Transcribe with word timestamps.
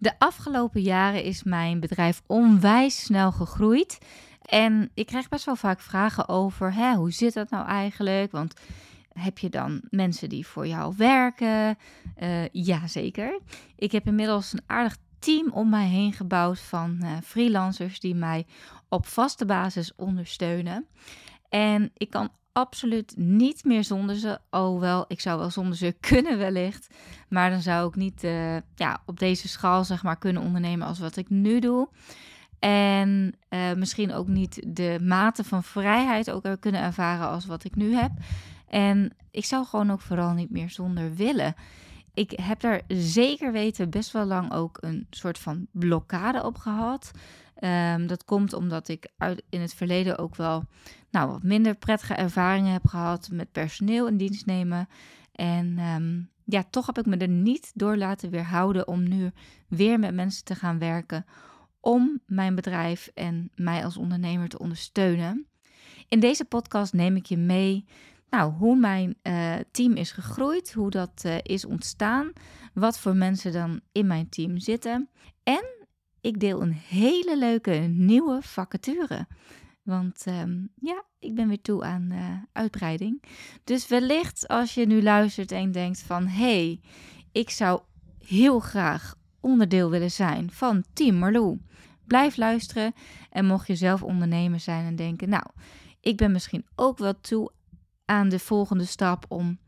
De 0.00 0.12
afgelopen 0.18 0.82
jaren 0.82 1.22
is 1.22 1.42
mijn 1.42 1.80
bedrijf 1.80 2.22
onwijs 2.26 3.04
snel 3.04 3.32
gegroeid. 3.32 3.98
En 4.42 4.90
ik 4.94 5.06
krijg 5.06 5.28
best 5.28 5.44
wel 5.44 5.56
vaak 5.56 5.80
vragen 5.80 6.28
over 6.28 6.74
hè, 6.74 6.94
hoe 6.94 7.10
zit 7.12 7.34
dat 7.34 7.50
nou 7.50 7.66
eigenlijk? 7.66 8.32
Want 8.32 8.54
heb 9.12 9.38
je 9.38 9.48
dan 9.48 9.82
mensen 9.90 10.28
die 10.28 10.46
voor 10.46 10.66
jou 10.66 10.94
werken? 10.96 11.78
Uh, 12.22 12.48
ja, 12.48 12.86
zeker. 12.86 13.40
Ik 13.76 13.92
heb 13.92 14.06
inmiddels 14.06 14.52
een 14.52 14.62
aardig 14.66 14.96
team 15.18 15.50
om 15.50 15.68
mij 15.68 15.86
heen 15.86 16.12
gebouwd 16.12 16.60
van 16.60 16.98
uh, 17.02 17.10
freelancers 17.24 18.00
die 18.00 18.14
mij 18.14 18.46
op 18.88 19.06
vaste 19.06 19.46
basis 19.46 19.94
ondersteunen. 19.96 20.86
En 21.48 21.90
ik 21.96 22.10
kan 22.10 22.30
absoluut 22.60 23.14
niet 23.16 23.64
meer 23.64 23.84
zonder 23.84 24.16
ze. 24.16 24.38
Oh 24.50 24.80
wel, 24.80 25.04
ik 25.08 25.20
zou 25.20 25.38
wel 25.38 25.50
zonder 25.50 25.76
ze 25.76 25.94
kunnen 26.10 26.38
wellicht. 26.38 26.94
Maar 27.28 27.50
dan 27.50 27.60
zou 27.60 27.88
ik 27.88 27.94
niet 27.94 28.24
uh, 28.24 28.56
ja, 28.74 29.02
op 29.06 29.18
deze 29.18 29.48
schaal 29.48 29.84
zeg 29.84 30.02
maar 30.02 30.18
kunnen 30.18 30.42
ondernemen 30.42 30.86
als 30.86 30.98
wat 30.98 31.16
ik 31.16 31.30
nu 31.30 31.60
doe. 31.60 31.88
En 32.58 33.34
uh, 33.50 33.72
misschien 33.72 34.12
ook 34.12 34.28
niet 34.28 34.62
de 34.66 34.98
mate 35.02 35.44
van 35.44 35.62
vrijheid 35.62 36.30
ook 36.30 36.44
kunnen 36.60 36.80
ervaren 36.80 37.28
als 37.28 37.46
wat 37.46 37.64
ik 37.64 37.74
nu 37.76 37.94
heb. 37.94 38.10
En 38.68 39.12
ik 39.30 39.44
zou 39.44 39.66
gewoon 39.66 39.90
ook 39.90 40.00
vooral 40.00 40.32
niet 40.32 40.50
meer 40.50 40.70
zonder 40.70 41.14
willen. 41.14 41.54
Ik 42.14 42.30
heb 42.42 42.60
daar 42.60 42.80
zeker 42.88 43.52
weten 43.52 43.90
best 43.90 44.10
wel 44.10 44.24
lang 44.24 44.52
ook 44.52 44.78
een 44.80 45.06
soort 45.10 45.38
van 45.38 45.66
blokkade 45.70 46.44
op 46.44 46.58
gehad. 46.58 47.10
Um, 47.64 48.06
dat 48.06 48.24
komt 48.24 48.52
omdat 48.52 48.88
ik 48.88 49.08
uit, 49.16 49.42
in 49.48 49.60
het 49.60 49.74
verleden 49.74 50.18
ook 50.18 50.36
wel 50.36 50.64
nou, 51.10 51.30
wat 51.30 51.42
minder 51.42 51.74
prettige 51.74 52.14
ervaringen 52.14 52.72
heb 52.72 52.86
gehad 52.86 53.28
met 53.32 53.52
personeel 53.52 54.08
in 54.08 54.16
dienst 54.16 54.46
nemen. 54.46 54.88
En 55.32 55.78
um, 55.78 56.30
ja, 56.44 56.64
toch 56.70 56.86
heb 56.86 56.98
ik 56.98 57.06
me 57.06 57.16
er 57.16 57.28
niet 57.28 57.70
door 57.74 57.96
laten 57.96 58.30
weerhouden 58.30 58.88
om 58.88 59.08
nu 59.08 59.30
weer 59.68 59.98
met 59.98 60.14
mensen 60.14 60.44
te 60.44 60.54
gaan 60.54 60.78
werken. 60.78 61.24
Om 61.80 62.20
mijn 62.26 62.54
bedrijf 62.54 63.10
en 63.14 63.50
mij 63.54 63.84
als 63.84 63.96
ondernemer 63.96 64.48
te 64.48 64.58
ondersteunen. 64.58 65.46
In 66.08 66.20
deze 66.20 66.44
podcast 66.44 66.92
neem 66.92 67.16
ik 67.16 67.26
je 67.26 67.36
mee 67.36 67.84
nou, 68.30 68.52
hoe 68.52 68.76
mijn 68.76 69.16
uh, 69.22 69.54
team 69.70 69.94
is 69.94 70.12
gegroeid, 70.12 70.72
hoe 70.72 70.90
dat 70.90 71.22
uh, 71.26 71.36
is 71.42 71.64
ontstaan, 71.64 72.32
wat 72.74 72.98
voor 72.98 73.16
mensen 73.16 73.52
dan 73.52 73.80
in 73.92 74.06
mijn 74.06 74.28
team 74.28 74.58
zitten. 74.58 75.08
En 75.42 75.79
ik 76.20 76.40
deel 76.40 76.62
een 76.62 76.72
hele 76.72 77.38
leuke 77.38 77.72
nieuwe 77.88 78.38
vacature. 78.42 79.26
Want 79.82 80.26
um, 80.26 80.68
ja, 80.74 81.04
ik 81.18 81.34
ben 81.34 81.48
weer 81.48 81.60
toe 81.60 81.84
aan 81.84 82.08
uh, 82.12 82.36
uitbreiding. 82.52 83.22
Dus 83.64 83.88
wellicht 83.88 84.48
als 84.48 84.74
je 84.74 84.86
nu 84.86 85.02
luistert 85.02 85.52
en 85.52 85.72
denkt 85.72 86.02
van... 86.02 86.26
hey, 86.26 86.80
ik 87.32 87.50
zou 87.50 87.80
heel 88.26 88.60
graag 88.60 89.14
onderdeel 89.40 89.90
willen 89.90 90.10
zijn 90.10 90.50
van 90.50 90.84
Team 90.92 91.14
Marlou. 91.14 91.60
Blijf 92.06 92.36
luisteren 92.36 92.92
en 93.30 93.46
mocht 93.46 93.66
je 93.66 93.74
zelf 93.74 94.02
ondernemer 94.02 94.60
zijn 94.60 94.86
en 94.86 94.96
denken... 94.96 95.28
nou, 95.28 95.46
ik 96.00 96.16
ben 96.16 96.32
misschien 96.32 96.66
ook 96.74 96.98
wel 96.98 97.20
toe 97.20 97.52
aan 98.04 98.28
de 98.28 98.38
volgende 98.38 98.84
stap 98.84 99.24
om 99.28 99.58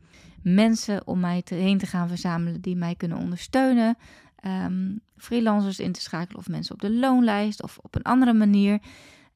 mensen 0.41 1.07
om 1.07 1.19
mij 1.19 1.41
heen 1.45 1.77
te 1.77 1.85
gaan 1.85 2.07
verzamelen 2.07 2.61
die 2.61 2.75
mij 2.75 2.95
kunnen 2.95 3.17
ondersteunen. 3.17 3.97
Um, 4.45 5.01
freelancers 5.23 5.79
in 5.79 5.91
te 5.91 6.01
schakelen 6.01 6.39
of 6.39 6.49
mensen 6.49 6.73
op 6.73 6.81
de 6.81 6.91
loonlijst 6.91 7.63
of 7.63 7.77
op 7.81 7.95
een 7.95 8.03
andere 8.03 8.33
manier. 8.33 8.79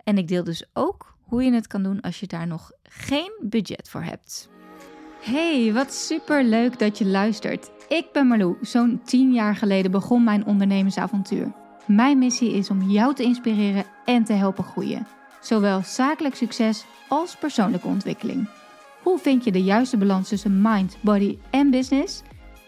En 0.04 0.18
ik 0.18 0.28
deel 0.28 0.44
dus 0.44 0.66
ook 0.74 1.16
hoe 1.24 1.44
je 1.44 1.54
het 1.54 1.68
kan 1.68 1.84
doen 1.84 2.02
als 2.02 2.20
je 2.20 2.28
daar 2.28 2.48
nog 2.48 2.72
geen 2.84 3.32
budget 3.40 3.90
voor 3.90 4.04
hebt. 4.04 4.50
Hey, 5.22 5.74
wat 5.74 5.94
super 5.94 6.44
leuk 6.44 6.80
dat 6.80 6.98
je 6.98 7.06
luistert. 7.06 7.72
Ik 7.88 8.06
ben 8.12 8.28
Marlou. 8.28 8.58
Zo'n 8.62 9.02
10 9.04 9.34
jaar 9.34 9.56
geleden 9.56 9.92
begon 9.92 10.24
mijn 10.24 10.46
ondernemersavontuur. 10.46 11.54
Mijn 11.86 12.18
missie 12.18 12.54
is 12.54 12.70
om 12.70 12.90
jou 12.90 13.16
te 13.16 13.24
inspireren 13.24 13.86
en 14.06 14.24
te 14.24 14.34
helpen 14.34 14.64
groeien. 14.64 15.08
Zowel 15.42 15.82
zakelijk 15.84 16.36
succes 16.36 16.86
als 17.08 17.36
persoonlijke 17.36 17.88
ontwikkeling. 17.88 18.50
Hoe 19.04 19.20
vind 19.20 19.44
je 19.44 19.52
de 19.52 19.64
juiste 19.64 19.98
balans 19.98 20.30
tussen 20.30 20.62
mind, 20.62 20.98
body 21.02 21.38
en 21.50 21.70
business? 21.70 22.22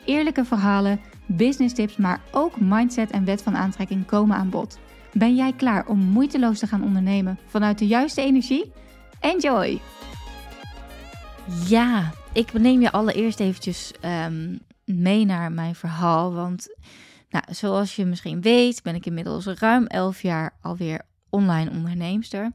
Eerlijke 0.06 0.46
verhalen, 0.46 1.00
business 1.38 1.73
tips, 1.73 1.97
maar 1.97 2.22
ook 2.31 2.59
mindset 2.59 3.12
en 3.12 3.25
wet 3.25 3.41
van 3.41 3.56
aantrekking 3.56 4.06
komen 4.06 4.38
aan 4.38 4.50
bod. 4.50 4.79
Ben 5.13 5.35
jij 5.35 5.53
klaar 5.53 5.88
om 5.88 6.00
moeiteloos 6.00 6.59
te 6.59 6.67
gaan 6.67 6.84
ondernemen 6.84 7.40
vanuit 7.45 7.78
de 7.78 7.88
juiste 7.88 8.22
energie? 8.22 8.72
Enjoy! 9.19 9.79
Ja, 11.67 12.13
ik 12.34 12.53
neem 12.53 12.81
je 12.81 12.91
allereerst 12.91 13.40
eventjes 13.40 13.91
um, 14.06 14.59
mee 14.85 15.25
naar 15.25 15.51
mijn 15.51 15.75
verhaal. 15.75 16.34
Want 16.34 16.75
nou, 17.29 17.44
zoals 17.50 17.96
je 17.96 18.06
misschien 18.06 18.41
weet, 18.41 18.84
ben 18.84 18.96
ik 18.96 19.06
inmiddels 19.06 19.46
ruim 19.46 19.85
11 19.85 20.22
jaar 20.22 20.57
alweer 20.61 21.01
online 21.29 21.72
onderneemster. 21.72 22.51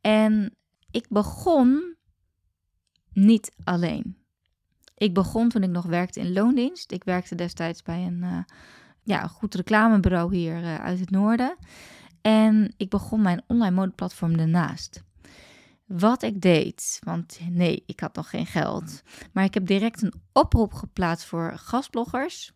En 0.00 0.54
ik 0.90 1.06
begon 1.08 1.96
niet 3.12 3.52
alleen. 3.64 4.19
Ik 5.00 5.14
begon 5.14 5.48
toen 5.48 5.62
ik 5.62 5.70
nog 5.70 5.86
werkte 5.86 6.20
in 6.20 6.32
loondienst. 6.32 6.92
Ik 6.92 7.04
werkte 7.04 7.34
destijds 7.34 7.82
bij 7.82 8.06
een 8.06 8.22
uh, 8.22 8.38
ja, 9.02 9.26
goed 9.26 9.54
reclamebureau 9.54 10.36
hier 10.36 10.62
uh, 10.62 10.74
uit 10.74 11.00
het 11.00 11.10
noorden. 11.10 11.56
En 12.20 12.74
ik 12.76 12.88
begon 12.88 13.22
mijn 13.22 13.42
online 13.46 13.74
modeplatform 13.74 14.36
daarnaast. 14.36 15.02
Wat 15.86 16.22
ik 16.22 16.40
deed, 16.40 16.98
want 17.04 17.40
nee, 17.50 17.82
ik 17.86 18.00
had 18.00 18.14
nog 18.14 18.30
geen 18.30 18.46
geld. 18.46 19.02
Maar 19.32 19.44
ik 19.44 19.54
heb 19.54 19.66
direct 19.66 20.02
een 20.02 20.14
oproep 20.32 20.72
geplaatst 20.72 21.26
voor 21.26 21.52
gastbloggers. 21.56 22.52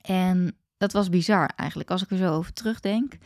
En 0.00 0.56
dat 0.76 0.92
was 0.92 1.08
bizar 1.08 1.50
eigenlijk, 1.56 1.90
als 1.90 2.02
ik 2.02 2.10
er 2.10 2.16
zo 2.16 2.32
over 2.32 2.52
terugdenk. 2.52 3.18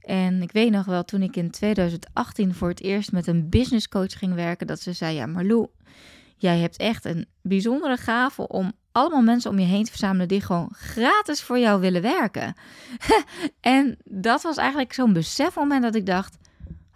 En 0.00 0.42
ik 0.42 0.52
weet 0.52 0.70
nog 0.70 0.84
wel, 0.84 1.04
toen 1.04 1.22
ik 1.22 1.36
in 1.36 1.50
2018 1.50 2.54
voor 2.54 2.68
het 2.68 2.80
eerst 2.80 3.12
met 3.12 3.26
een 3.26 3.48
business 3.48 3.88
coach 3.88 4.18
ging 4.18 4.34
werken, 4.34 4.66
dat 4.66 4.80
ze 4.80 4.92
zei: 4.92 5.14
Ja, 5.14 5.26
Marlou, 5.26 5.68
jij 6.36 6.58
hebt 6.58 6.76
echt 6.76 7.04
een 7.04 7.26
bijzondere 7.42 7.96
gave 7.96 8.48
om 8.48 8.72
allemaal 8.92 9.22
mensen 9.22 9.50
om 9.50 9.58
je 9.58 9.66
heen 9.66 9.84
te 9.84 9.90
verzamelen 9.90 10.28
die 10.28 10.40
gewoon 10.40 10.68
gratis 10.72 11.42
voor 11.42 11.58
jou 11.58 11.80
willen 11.80 12.02
werken. 12.02 12.54
en 13.60 13.96
dat 14.04 14.42
was 14.42 14.56
eigenlijk 14.56 14.92
zo'n 14.92 15.12
besefmoment 15.12 15.82
dat 15.82 15.94
ik 15.94 16.06
dacht: 16.06 16.36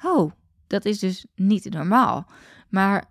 Oh, 0.03 0.33
dat 0.67 0.85
is 0.85 0.99
dus 0.99 1.27
niet 1.35 1.71
normaal. 1.71 2.27
Maar 2.69 3.05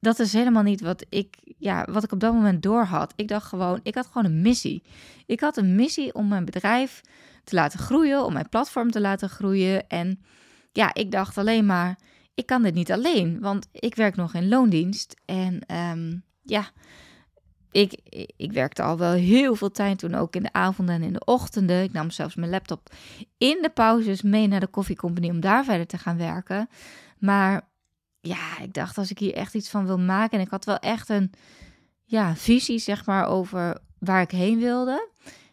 dat 0.00 0.18
is 0.18 0.32
helemaal 0.32 0.62
niet 0.62 0.80
wat 0.80 1.06
ik, 1.08 1.36
ja, 1.58 1.86
wat 1.90 2.04
ik 2.04 2.12
op 2.12 2.20
dat 2.20 2.32
moment 2.32 2.62
door 2.62 2.84
had. 2.84 3.12
Ik 3.16 3.28
dacht 3.28 3.46
gewoon, 3.46 3.80
ik 3.82 3.94
had 3.94 4.06
gewoon 4.06 4.24
een 4.24 4.42
missie. 4.42 4.82
Ik 5.26 5.40
had 5.40 5.56
een 5.56 5.74
missie 5.74 6.14
om 6.14 6.28
mijn 6.28 6.44
bedrijf 6.44 7.00
te 7.44 7.54
laten 7.54 7.78
groeien, 7.78 8.24
om 8.24 8.32
mijn 8.32 8.48
platform 8.48 8.90
te 8.90 9.00
laten 9.00 9.28
groeien. 9.28 9.88
En 9.88 10.20
ja, 10.72 10.94
ik 10.94 11.10
dacht 11.10 11.38
alleen 11.38 11.66
maar, 11.66 11.98
ik 12.38 12.46
kan 12.46 12.62
dit 12.62 12.74
niet 12.74 12.92
alleen, 12.92 13.40
want 13.40 13.68
ik 13.72 13.94
werk 13.94 14.16
nog 14.16 14.34
in 14.34 14.48
loondienst. 14.48 15.16
En 15.24 15.74
um, 15.76 16.22
ja, 16.42 16.70
ik, 17.70 18.00
ik 18.36 18.52
werkte 18.52 18.82
al 18.82 18.98
wel 18.98 19.12
heel 19.12 19.54
veel 19.54 19.70
tijd 19.70 19.98
toen, 19.98 20.14
ook 20.14 20.36
in 20.36 20.42
de 20.42 20.52
avonden 20.52 20.94
en 20.94 21.02
in 21.02 21.12
de 21.12 21.24
ochtenden. 21.24 21.82
Ik 21.82 21.92
nam 21.92 22.10
zelfs 22.10 22.34
mijn 22.34 22.50
laptop 22.50 22.90
in 23.38 23.58
de 23.62 23.68
pauzes 23.68 24.22
mee 24.22 24.46
naar 24.46 24.60
de 24.60 24.66
koffiecompagnie 24.66 25.30
om 25.30 25.40
daar 25.40 25.64
verder 25.64 25.86
te 25.86 25.98
gaan 25.98 26.16
werken. 26.16 26.68
Maar 27.18 27.68
ja, 28.20 28.58
ik 28.58 28.74
dacht 28.74 28.98
als 28.98 29.10
ik 29.10 29.18
hier 29.18 29.34
echt 29.34 29.54
iets 29.54 29.68
van 29.68 29.86
wil 29.86 29.98
maken. 29.98 30.38
En 30.38 30.44
ik 30.44 30.50
had 30.50 30.64
wel 30.64 30.78
echt 30.78 31.08
een 31.08 31.32
ja, 32.04 32.36
visie, 32.36 32.78
zeg 32.78 33.06
maar, 33.06 33.26
over 33.26 33.78
waar 33.98 34.22
ik 34.22 34.30
heen 34.30 34.58
wilde. 34.58 35.08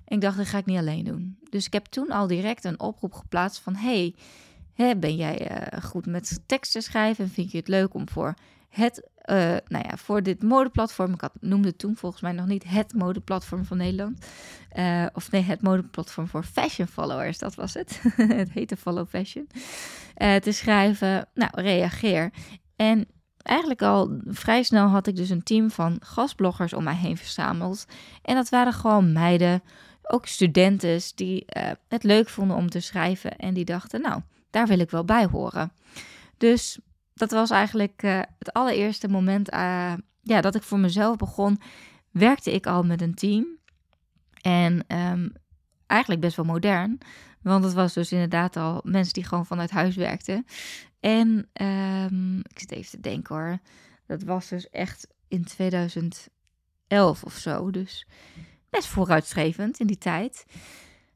En 0.06 0.16
ik 0.16 0.22
dacht, 0.22 0.38
dat 0.38 0.48
ga 0.48 0.58
ik 0.58 0.66
niet 0.66 0.80
alleen 0.80 1.04
doen. 1.04 1.38
Dus 1.50 1.66
ik 1.66 1.74
heb 1.74 1.86
toen 1.86 2.12
al 2.12 2.28
direct 2.28 2.64
een 2.64 2.80
oproep 2.80 3.14
geplaatst 3.14 3.62
van... 3.62 3.76
hey, 3.76 4.16
ben 4.76 5.16
jij 5.16 5.52
uh, 5.52 5.84
goed 5.84 6.06
met 6.06 6.40
teksten 6.46 6.82
schrijven 6.82 7.24
en 7.24 7.32
vind 7.32 7.52
je 7.52 7.58
het 7.58 7.68
leuk 7.68 7.94
om 7.94 8.10
voor 8.10 8.34
het, 8.70 9.10
uh, 9.26 9.36
nou 9.68 9.86
ja, 9.90 9.98
voor 9.98 10.24
dit 10.24 10.44
modeplatform, 10.44 11.14
ik 11.14 11.22
had, 11.22 11.32
noemde 11.40 11.76
toen 11.76 11.96
volgens 11.96 12.22
mij 12.22 12.32
nog 12.32 12.46
niet 12.46 12.64
het 12.64 12.94
modeplatform 12.94 13.66
van 13.66 13.78
Nederland, 13.78 14.26
uh, 14.78 15.06
of 15.14 15.32
nee, 15.32 15.42
het 15.42 15.62
modeplatform 15.62 16.28
voor 16.28 16.44
fashion 16.44 16.88
followers, 16.88 17.38
dat 17.38 17.56
was 17.56 17.74
het. 17.74 18.02
het 18.16 18.52
heette 18.52 18.78
Follow 18.78 19.08
Fashion. 19.08 19.48
Te 20.16 20.52
schrijven, 20.52 21.28
nou, 21.34 21.52
reageer. 21.54 22.32
En 22.76 23.08
eigenlijk 23.42 23.82
al 23.82 24.20
vrij 24.26 24.64
snel 24.64 24.88
had 24.88 25.08
ik 25.08 25.16
dus 25.16 25.30
een 25.30 25.44
team 25.44 25.72
van 25.72 25.98
gastbloggers 26.00 26.74
om 26.74 26.84
mij 26.84 26.96
heen 26.96 27.18
verzameld. 27.18 27.86
En 28.22 28.36
dat 28.36 28.50
waren 28.50 28.74
gewoon 28.74 29.14
meiden, 29.14 29.64
ook 30.02 30.26
studenten, 30.26 31.02
die 31.16 31.46
het 31.88 32.04
leuk 32.04 32.30
vonden 32.30 32.58
om 32.58 32.70
te 32.70 32.80
schrijven 32.80 33.38
en 33.38 33.54
die 33.54 33.66
dachten, 33.66 34.02
nou, 34.02 34.22
daar 34.56 34.68
wil 34.68 34.80
ik 34.80 34.90
wel 34.90 35.06
bij 35.06 35.26
horen. 35.26 35.72
Dus 36.38 36.80
dat 37.14 37.32
was 37.32 37.50
eigenlijk 37.50 38.04
uh, 38.04 38.22
het 38.40 38.54
allereerste 38.54 39.08
moment 39.08 39.54
uh, 39.54 39.94
ja, 40.22 40.42
dat 40.42 40.56
ik 40.56 40.64
voor 40.64 40.80
mezelf 40.80 41.18
begon. 41.18 41.62
Werkte 42.12 42.54
ik 42.54 42.68
al 42.68 42.84
met 42.84 43.02
een 43.02 43.14
team. 43.14 43.46
En 44.42 44.86
um, 44.88 45.34
eigenlijk 45.88 46.22
best 46.22 46.36
wel 46.36 46.46
modern. 46.46 46.98
Want 47.42 47.64
het 47.64 47.74
was 47.74 47.94
dus 47.94 48.12
inderdaad 48.12 48.56
al 48.56 48.82
mensen 48.84 49.14
die 49.14 49.24
gewoon 49.24 49.46
vanuit 49.46 49.72
huis 49.72 49.96
werkten. 49.96 50.46
En 51.00 51.50
um, 51.62 52.40
ik 52.40 52.60
zit 52.60 52.72
even 52.72 52.90
te 52.90 53.00
denken 53.00 53.36
hoor. 53.36 53.60
Dat 54.08 54.24
was 54.24 54.48
dus 54.48 54.70
echt 54.70 55.08
in 55.28 55.44
2011 55.44 56.30
of 57.24 57.34
zo. 57.34 57.72
Dus 57.72 58.08
best 58.70 58.88
vooruitstrevend 58.88 59.80
in 59.80 59.88
die 59.88 59.98
tijd. 59.98 60.46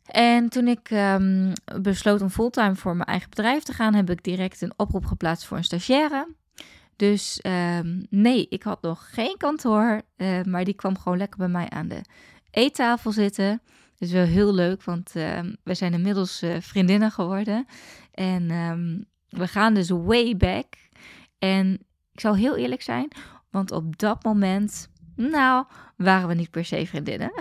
En 0.09 0.49
toen 0.49 0.67
ik 0.67 0.89
um, 0.91 1.53
besloot 1.81 2.21
om 2.21 2.29
fulltime 2.29 2.75
voor 2.75 2.95
mijn 2.95 3.09
eigen 3.09 3.29
bedrijf 3.29 3.63
te 3.63 3.73
gaan, 3.73 3.93
heb 3.93 4.09
ik 4.09 4.23
direct 4.23 4.61
een 4.61 4.73
oproep 4.75 5.05
geplaatst 5.05 5.45
voor 5.45 5.57
een 5.57 5.63
stagiaire. 5.63 6.35
Dus 6.95 7.39
um, 7.77 8.05
nee, 8.09 8.47
ik 8.49 8.63
had 8.63 8.81
nog 8.81 9.09
geen 9.13 9.37
kantoor, 9.37 10.01
uh, 10.17 10.43
maar 10.43 10.63
die 10.63 10.73
kwam 10.73 10.97
gewoon 10.97 11.17
lekker 11.17 11.39
bij 11.39 11.47
mij 11.47 11.69
aan 11.69 11.87
de 11.87 12.01
eettafel 12.51 13.11
zitten. 13.11 13.61
Dus 13.97 14.11
wel 14.11 14.25
heel 14.25 14.53
leuk, 14.53 14.83
want 14.83 15.15
uh, 15.15 15.39
we 15.63 15.73
zijn 15.73 15.93
inmiddels 15.93 16.43
uh, 16.43 16.55
vriendinnen 16.59 17.11
geworden. 17.11 17.65
En 18.11 18.47
we 19.29 19.47
gaan 19.47 19.73
dus 19.73 19.89
way 19.89 20.37
back. 20.37 20.65
En 21.39 21.73
ik 22.11 22.19
zal 22.19 22.35
heel 22.35 22.55
eerlijk 22.55 22.81
zijn, 22.81 23.11
want 23.49 23.71
op 23.71 23.97
dat 23.97 24.23
moment, 24.23 24.88
nou, 25.19 25.65
waren 25.95 26.27
we 26.27 26.33
niet 26.33 26.51
per 26.51 26.65
se 26.65 26.85
vriendinnen. 26.87 27.31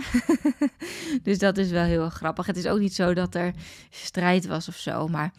dus 1.22 1.38
dat 1.38 1.58
is 1.58 1.70
wel 1.70 1.84
heel 1.84 2.08
grappig. 2.08 2.46
Het 2.46 2.56
is 2.56 2.66
ook 2.66 2.78
niet 2.78 2.94
zo 2.94 3.14
dat 3.14 3.34
er 3.34 3.52
strijd 3.90 4.46
was 4.46 4.68
of 4.68 4.76
zo, 4.76 5.08
maar 5.08 5.32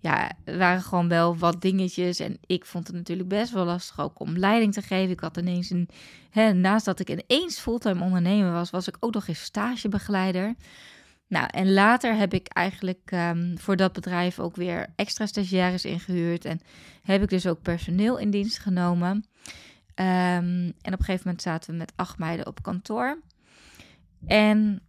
ja, 0.00 0.32
er 0.44 0.58
waren 0.58 0.82
gewoon 0.82 1.08
wel 1.08 1.36
wat 1.36 1.60
dingetjes. 1.60 2.20
En 2.20 2.38
ik 2.46 2.64
vond 2.64 2.86
het 2.86 2.96
natuurlijk 2.96 3.28
best 3.28 3.52
wel 3.52 3.64
lastig 3.64 4.00
ook 4.00 4.20
om 4.20 4.38
leiding 4.38 4.72
te 4.72 4.82
geven. 4.82 5.10
Ik 5.10 5.20
had 5.20 5.36
ineens 5.36 5.70
een, 5.70 5.88
hè, 6.30 6.52
naast 6.52 6.84
dat 6.84 7.00
ik 7.00 7.10
ineens 7.10 7.58
fulltime 7.58 8.04
ondernemer 8.04 8.52
was, 8.52 8.70
was 8.70 8.88
ik 8.88 8.96
ook 9.00 9.14
nog 9.14 9.28
eens 9.28 9.42
stagebegeleider. 9.42 10.54
Nou, 11.28 11.46
en 11.50 11.72
later 11.72 12.16
heb 12.16 12.34
ik 12.34 12.48
eigenlijk 12.48 13.10
um, 13.12 13.58
voor 13.58 13.76
dat 13.76 13.92
bedrijf 13.92 14.38
ook 14.38 14.56
weer 14.56 14.86
extra 14.96 15.26
stagiaires 15.26 15.84
ingehuurd. 15.84 16.44
En 16.44 16.60
heb 17.02 17.22
ik 17.22 17.28
dus 17.28 17.46
ook 17.46 17.62
personeel 17.62 18.18
in 18.18 18.30
dienst 18.30 18.58
genomen. 18.58 19.24
Um, 19.94 20.04
en 20.80 20.92
op 20.92 20.98
een 20.98 21.04
gegeven 21.04 21.22
moment 21.24 21.42
zaten 21.42 21.70
we 21.70 21.76
met 21.76 21.92
acht 21.96 22.18
meiden 22.18 22.46
op 22.46 22.62
kantoor. 22.62 23.18
En 24.26 24.80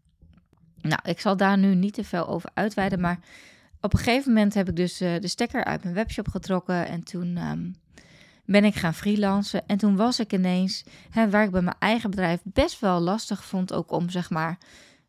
nou, 0.82 1.00
ik 1.04 1.20
zal 1.20 1.38
daar 1.38 1.58
nu 1.58 1.76
niet 1.76 1.94
te 1.94 2.04
veel 2.04 2.28
over 2.28 2.50
uitweiden, 2.54 3.00
maar 3.00 3.20
op 3.82 3.94
een 3.94 4.00
gegeven 4.00 4.34
moment 4.34 4.54
heb 4.54 4.70
ik 4.70 4.76
dus 4.76 5.02
uh, 5.02 5.20
de 5.20 5.28
stekker 5.28 5.64
uit 5.64 5.84
mijn 5.84 5.96
webshop 5.96 6.28
getrokken 6.28 6.88
en 6.88 7.04
toen 7.04 7.38
um, 7.38 7.76
ben 8.46 8.64
ik 8.64 8.76
gaan 8.76 8.94
freelancen. 8.94 9.68
En 9.68 9.78
toen 9.78 9.96
was 9.96 10.20
ik 10.20 10.34
ineens, 10.34 10.84
hè, 11.10 11.30
waar 11.30 11.44
ik 11.44 11.52
bij 11.52 11.62
mijn 11.62 11.76
eigen 11.80 12.10
bedrijf 12.10 12.40
best 12.44 12.80
wel 12.80 13.00
lastig 13.00 13.46
vond, 13.46 13.74
ook 13.74 13.92
om 13.92 14.10
zeg 14.10 14.30
maar 14.30 14.58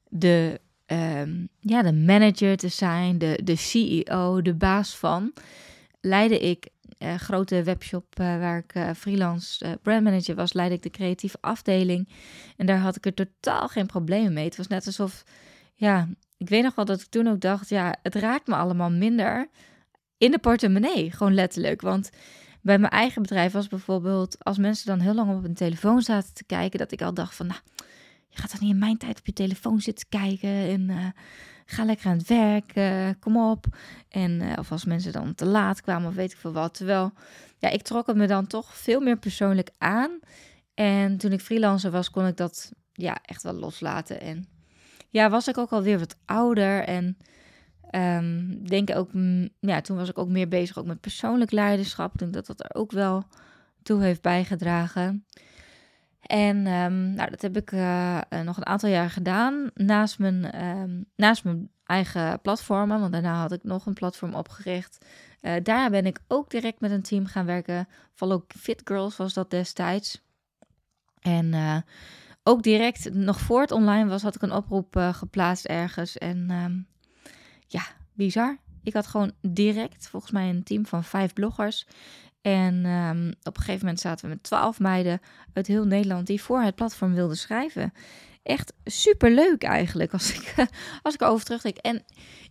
de, 0.08 0.60
um, 0.86 1.48
ja, 1.60 1.82
de 1.82 1.92
manager 1.92 2.56
te 2.56 2.68
zijn, 2.68 3.18
de, 3.18 3.40
de 3.44 3.56
CEO, 3.56 4.42
de 4.42 4.54
baas 4.54 4.96
van, 4.96 5.32
leidde 6.00 6.38
ik 6.38 6.68
grote 6.98 7.62
webshop 7.62 8.20
uh, 8.20 8.26
waar 8.38 8.58
ik 8.58 8.74
uh, 8.74 8.90
freelance 8.96 9.78
brandmanager 9.82 10.34
was, 10.34 10.52
leidde 10.52 10.74
ik 10.74 10.82
de 10.82 10.90
creatieve 10.90 11.38
afdeling. 11.40 12.08
En 12.56 12.66
daar 12.66 12.78
had 12.78 12.96
ik 12.96 13.06
er 13.06 13.14
totaal 13.14 13.68
geen 13.68 13.86
problemen 13.86 14.32
mee. 14.32 14.44
Het 14.44 14.56
was 14.56 14.66
net 14.66 14.86
alsof, 14.86 15.24
ja, 15.74 16.08
ik 16.36 16.48
weet 16.48 16.62
nog 16.62 16.74
wel 16.74 16.84
dat 16.84 17.00
ik 17.00 17.06
toen 17.06 17.28
ook 17.28 17.40
dacht, 17.40 17.68
ja, 17.68 17.96
het 18.02 18.14
raakt 18.14 18.46
me 18.46 18.54
allemaal 18.54 18.90
minder 18.90 19.48
in 20.18 20.30
de 20.30 20.38
portemonnee, 20.38 21.10
gewoon 21.12 21.34
letterlijk. 21.34 21.80
Want 21.80 22.10
bij 22.62 22.78
mijn 22.78 22.92
eigen 22.92 23.22
bedrijf 23.22 23.52
was 23.52 23.68
bijvoorbeeld, 23.68 24.44
als 24.44 24.58
mensen 24.58 24.86
dan 24.86 25.00
heel 25.00 25.14
lang 25.14 25.36
op 25.36 25.42
hun 25.42 25.54
telefoon 25.54 26.02
zaten 26.02 26.34
te 26.34 26.44
kijken, 26.44 26.78
dat 26.78 26.92
ik 26.92 27.02
al 27.02 27.14
dacht 27.14 27.34
van, 27.34 27.46
nou, 27.46 27.60
je 28.28 28.40
gaat 28.40 28.50
toch 28.50 28.60
niet 28.60 28.70
in 28.70 28.78
mijn 28.78 28.96
tijd 28.96 29.18
op 29.18 29.26
je 29.26 29.32
telefoon 29.32 29.80
zitten 29.80 30.08
kijken 30.08 30.50
en 30.50 31.14
ga 31.66 31.84
lekker 31.84 32.10
aan 32.10 32.16
het 32.16 32.28
werk, 32.28 32.72
kom 33.20 33.36
op. 33.36 33.66
En 34.08 34.42
uh, 34.42 34.52
of 34.58 34.72
als 34.72 34.84
mensen 34.84 35.12
dan 35.12 35.34
te 35.34 35.46
laat 35.46 35.80
kwamen 35.80 36.08
of 36.08 36.14
weet 36.14 36.32
ik 36.32 36.38
veel 36.38 36.52
wat. 36.52 36.74
Terwijl, 36.74 37.12
ja, 37.58 37.68
ik 37.68 37.82
trok 37.82 38.06
het 38.06 38.16
me 38.16 38.26
dan 38.26 38.46
toch 38.46 38.76
veel 38.76 39.00
meer 39.00 39.18
persoonlijk 39.18 39.70
aan. 39.78 40.18
En 40.74 41.16
toen 41.16 41.32
ik 41.32 41.40
freelancer 41.40 41.90
was, 41.90 42.10
kon 42.10 42.26
ik 42.26 42.36
dat 42.36 42.72
ja, 42.92 43.18
echt 43.22 43.42
wel 43.42 43.52
loslaten. 43.52 44.20
En 44.20 44.48
ja, 45.10 45.30
was 45.30 45.48
ik 45.48 45.58
ook 45.58 45.70
alweer 45.70 45.98
wat 45.98 46.16
ouder 46.24 46.82
en 46.84 47.16
um, 47.90 48.68
denk 48.68 48.96
ook, 48.96 49.10
ja, 49.60 49.80
toen 49.80 49.96
was 49.96 50.08
ik 50.08 50.18
ook 50.18 50.28
meer 50.28 50.48
bezig 50.48 50.78
ook 50.78 50.86
met 50.86 51.00
persoonlijk 51.00 51.50
leiderschap. 51.50 52.12
Ik 52.12 52.18
denk 52.18 52.32
dat 52.32 52.46
dat 52.46 52.60
er 52.60 52.74
ook 52.74 52.92
wel 52.92 53.24
toe 53.82 54.02
heeft 54.02 54.22
bijgedragen. 54.22 55.26
En 56.26 56.56
um, 56.66 57.14
nou, 57.14 57.30
dat 57.30 57.42
heb 57.42 57.56
ik 57.56 57.72
uh, 57.72 58.20
nog 58.44 58.56
een 58.56 58.66
aantal 58.66 58.88
jaar 58.88 59.10
gedaan 59.10 59.70
naast 59.74 60.18
mijn, 60.18 60.66
um, 60.66 61.04
naast 61.16 61.44
mijn 61.44 61.70
eigen 61.84 62.40
platformen. 62.40 63.00
Want 63.00 63.12
daarna 63.12 63.40
had 63.40 63.52
ik 63.52 63.64
nog 63.64 63.86
een 63.86 63.94
platform 63.94 64.34
opgericht. 64.34 65.04
Uh, 65.40 65.52
daar 65.62 65.90
ben 65.90 66.06
ik 66.06 66.18
ook 66.28 66.50
direct 66.50 66.80
met 66.80 66.90
een 66.90 67.02
team 67.02 67.26
gaan 67.26 67.46
werken. 67.46 67.88
Follow 68.14 68.42
Fit 68.48 68.80
Girls 68.84 69.16
was 69.16 69.34
dat 69.34 69.50
destijds. 69.50 70.24
En 71.20 71.84
ook 72.42 72.62
direct, 72.62 73.14
nog 73.14 73.40
voor 73.40 73.60
het 73.60 73.70
online 73.70 74.08
was, 74.08 74.22
had 74.22 74.34
ik 74.34 74.42
een 74.42 74.52
oproep 74.52 74.96
geplaatst 75.12 75.64
ergens. 75.64 76.18
En 76.18 76.50
um, 76.50 76.86
ja, 77.66 77.82
bizar. 78.12 78.58
Ik 78.82 78.92
had 78.92 79.06
gewoon 79.06 79.32
direct, 79.40 80.08
volgens 80.08 80.32
mij, 80.32 80.48
een 80.48 80.62
team 80.62 80.86
van 80.86 81.04
vijf 81.04 81.32
bloggers. 81.32 81.86
En 82.46 82.84
um, 82.86 83.34
op 83.42 83.56
een 83.56 83.62
gegeven 83.62 83.80
moment 83.84 84.00
zaten 84.00 84.24
we 84.24 84.34
met 84.34 84.42
twaalf 84.42 84.80
meiden 84.80 85.20
uit 85.52 85.66
heel 85.66 85.84
Nederland 85.84 86.26
die 86.26 86.42
voor 86.42 86.60
het 86.60 86.74
platform 86.74 87.14
wilden 87.14 87.36
schrijven. 87.36 87.92
Echt 88.42 88.72
super 88.84 89.30
leuk 89.30 89.62
eigenlijk, 89.62 90.12
als 90.12 90.32
ik, 90.34 90.54
als 91.02 91.14
ik 91.14 91.20
erover 91.20 91.44
terugdenk. 91.44 91.76
En 91.76 92.02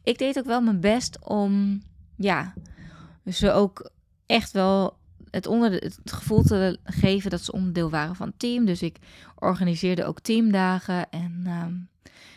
ik 0.03 0.17
deed 0.17 0.37
ook 0.37 0.45
wel 0.45 0.61
mijn 0.61 0.79
best 0.79 1.19
om, 1.23 1.81
ja, 2.15 2.53
ze 3.25 3.51
ook 3.51 3.89
echt 4.25 4.51
wel 4.51 4.97
het, 5.31 5.47
onder 5.47 5.71
het 5.71 5.99
gevoel 6.05 6.43
te 6.43 6.79
geven 6.83 7.29
dat 7.29 7.41
ze 7.41 7.51
onderdeel 7.51 7.89
waren 7.89 8.15
van 8.15 8.27
het 8.27 8.39
team. 8.39 8.65
Dus 8.65 8.81
ik 8.81 8.97
organiseerde 9.35 10.05
ook 10.05 10.19
teamdagen. 10.19 11.09
En 11.09 11.43
um, 11.47 11.89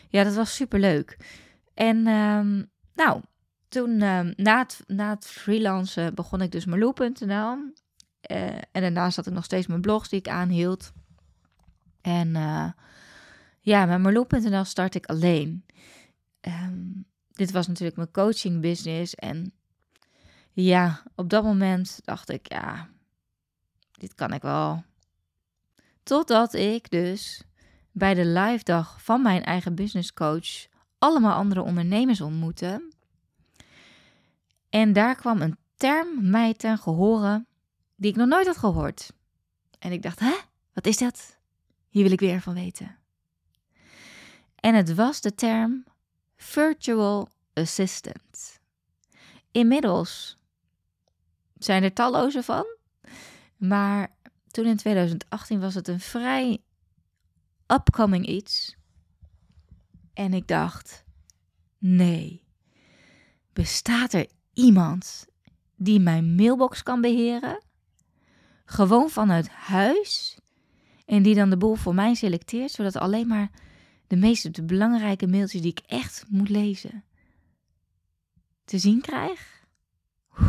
ja, 0.09 0.23
dat 0.23 0.35
was 0.35 0.55
super 0.55 0.79
leuk. 0.79 1.17
En 1.73 2.07
um, 2.07 2.69
nou, 2.95 3.21
toen 3.69 4.01
um, 4.01 4.33
na, 4.35 4.57
het, 4.57 4.83
na 4.87 5.09
het 5.09 5.27
freelancen 5.27 6.15
begon 6.15 6.41
ik 6.41 6.51
dus 6.51 6.65
Marloe.nl. 6.65 7.27
Uh, 7.27 8.55
en 8.71 8.81
daarnaast 8.81 9.15
had 9.15 9.27
ik 9.27 9.33
nog 9.33 9.43
steeds 9.43 9.67
mijn 9.67 9.81
blogs 9.81 10.09
die 10.09 10.19
ik 10.19 10.27
aanhield. 10.27 10.91
En 12.01 12.27
uh, 12.27 12.71
ja, 13.59 13.85
met 13.85 13.99
Marloe.nl 13.99 14.63
start 14.63 14.95
ik 14.95 15.05
alleen. 15.05 15.65
Um, 16.41 17.05
dit 17.31 17.51
was 17.51 17.67
natuurlijk 17.67 17.97
mijn 17.97 18.11
coaching 18.11 18.61
business. 18.61 19.15
En 19.15 19.53
ja, 20.51 21.03
op 21.15 21.29
dat 21.29 21.43
moment 21.43 21.99
dacht 22.03 22.29
ik, 22.29 22.51
ja, 22.51 22.89
dit 23.91 24.15
kan 24.15 24.33
ik 24.33 24.41
wel. 24.41 24.83
Totdat 26.03 26.53
ik 26.53 26.89
dus 26.89 27.43
bij 27.91 28.13
de 28.13 28.25
live 28.25 28.63
dag 28.63 29.03
van 29.03 29.21
mijn 29.21 29.43
eigen 29.43 29.75
business 29.75 30.13
coach 30.13 30.67
allemaal 30.97 31.35
andere 31.35 31.61
ondernemers 31.61 32.21
ontmoette. 32.21 32.97
En 34.69 34.93
daar 34.93 35.15
kwam 35.15 35.41
een 35.41 35.57
term 35.75 36.29
mij 36.29 36.53
ten 36.53 36.77
gehore 36.77 37.45
die 37.95 38.11
ik 38.11 38.17
nog 38.17 38.27
nooit 38.27 38.47
had 38.47 38.57
gehoord. 38.57 39.13
En 39.79 39.91
ik 39.91 40.01
dacht, 40.01 40.19
hè, 40.19 40.35
wat 40.73 40.85
is 40.85 40.97
dat? 40.97 41.37
Hier 41.89 42.03
wil 42.03 42.11
ik 42.11 42.19
weer 42.19 42.41
van 42.41 42.53
weten. 42.53 42.97
En 44.55 44.75
het 44.75 44.95
was 44.95 45.21
de 45.21 45.35
term 45.35 45.83
virtual 46.35 47.29
assistant. 47.53 48.59
Inmiddels 49.51 50.37
zijn 51.57 51.83
er 51.83 51.93
talloze 51.93 52.43
van. 52.43 52.65
Maar 53.57 54.15
toen 54.47 54.65
in 54.65 54.77
2018 54.77 55.59
was 55.59 55.73
het 55.73 55.87
een 55.87 55.99
vrij 55.99 56.61
upcoming 57.67 58.25
iets. 58.25 58.75
En 60.13 60.33
ik 60.33 60.47
dacht: 60.47 61.03
nee, 61.77 62.43
bestaat 63.53 64.13
er 64.13 64.27
iemand 64.59 65.27
die 65.75 65.99
mijn 65.99 66.35
mailbox 66.35 66.83
kan 66.83 67.01
beheren? 67.01 67.63
Gewoon 68.65 69.09
vanuit 69.09 69.49
huis? 69.49 70.39
En 71.05 71.23
die 71.23 71.35
dan 71.35 71.49
de 71.49 71.57
boel 71.57 71.75
voor 71.75 71.95
mij 71.95 72.13
selecteert, 72.13 72.71
zodat 72.71 72.95
alleen 72.95 73.27
maar 73.27 73.49
de 74.07 74.15
meeste 74.15 74.51
de 74.51 74.63
belangrijke 74.63 75.27
mailtjes 75.27 75.61
die 75.61 75.71
ik 75.71 75.81
echt 75.87 76.25
moet 76.27 76.49
lezen 76.49 77.03
te 78.65 78.79
zien 78.79 79.01
krijg? 79.01 79.65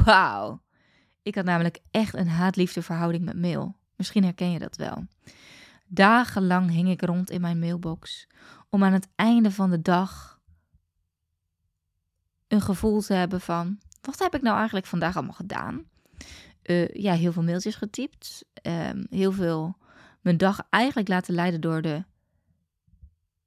Wauw. 0.05 0.63
Ik 1.23 1.35
had 1.35 1.45
namelijk 1.45 1.79
echt 1.91 2.15
een 2.15 2.29
haat-liefde 2.29 2.83
verhouding 2.83 3.25
met 3.25 3.41
mail. 3.41 3.77
Misschien 3.97 4.25
herken 4.25 4.51
je 4.51 4.59
dat 4.59 4.77
wel. 4.77 5.07
Dagenlang 5.87 6.71
hing 6.71 6.89
ik 6.89 7.03
rond 7.03 7.31
in 7.31 7.41
mijn 7.41 7.59
mailbox 7.59 8.27
om 8.69 8.85
aan 8.85 8.93
het 8.93 9.09
einde 9.15 9.51
van 9.51 9.71
de 9.71 9.83
dag 9.83 10.41
een 12.49 12.61
gevoel 12.61 13.01
te 13.01 13.15
hebben 13.15 13.41
van: 13.41 13.79
wat 14.01 14.19
heb 14.19 14.35
ik 14.35 14.43
nou 14.43 14.57
eigenlijk 14.57 14.87
vandaag 14.87 15.17
allemaal 15.17 15.35
gedaan? 15.35 15.85
Uh, 16.63 16.89
ja, 16.89 17.15
heel 17.15 17.33
veel 17.33 17.43
mailtjes 17.43 17.75
getypt. 17.75 18.45
Um, 18.63 19.07
heel 19.11 19.33
veel 19.33 19.77
mijn 20.21 20.37
dag 20.37 20.67
eigenlijk 20.71 21.09
laten 21.09 21.35
leiden 21.35 21.61
door 21.61 21.83
de 21.83 22.05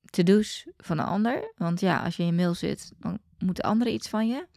to-do's 0.06 0.68
van 0.78 1.00
een 1.00 1.06
ander. 1.06 1.54
Want 1.58 1.80
ja, 1.80 2.04
als 2.04 2.16
je 2.16 2.22
in 2.24 2.28
je 2.28 2.36
mail 2.36 2.54
zit, 2.54 2.94
dan 2.98 3.20
moeten 3.38 3.64
anderen 3.64 3.94
iets 3.94 4.10
van 4.10 4.28
je. 4.28 4.48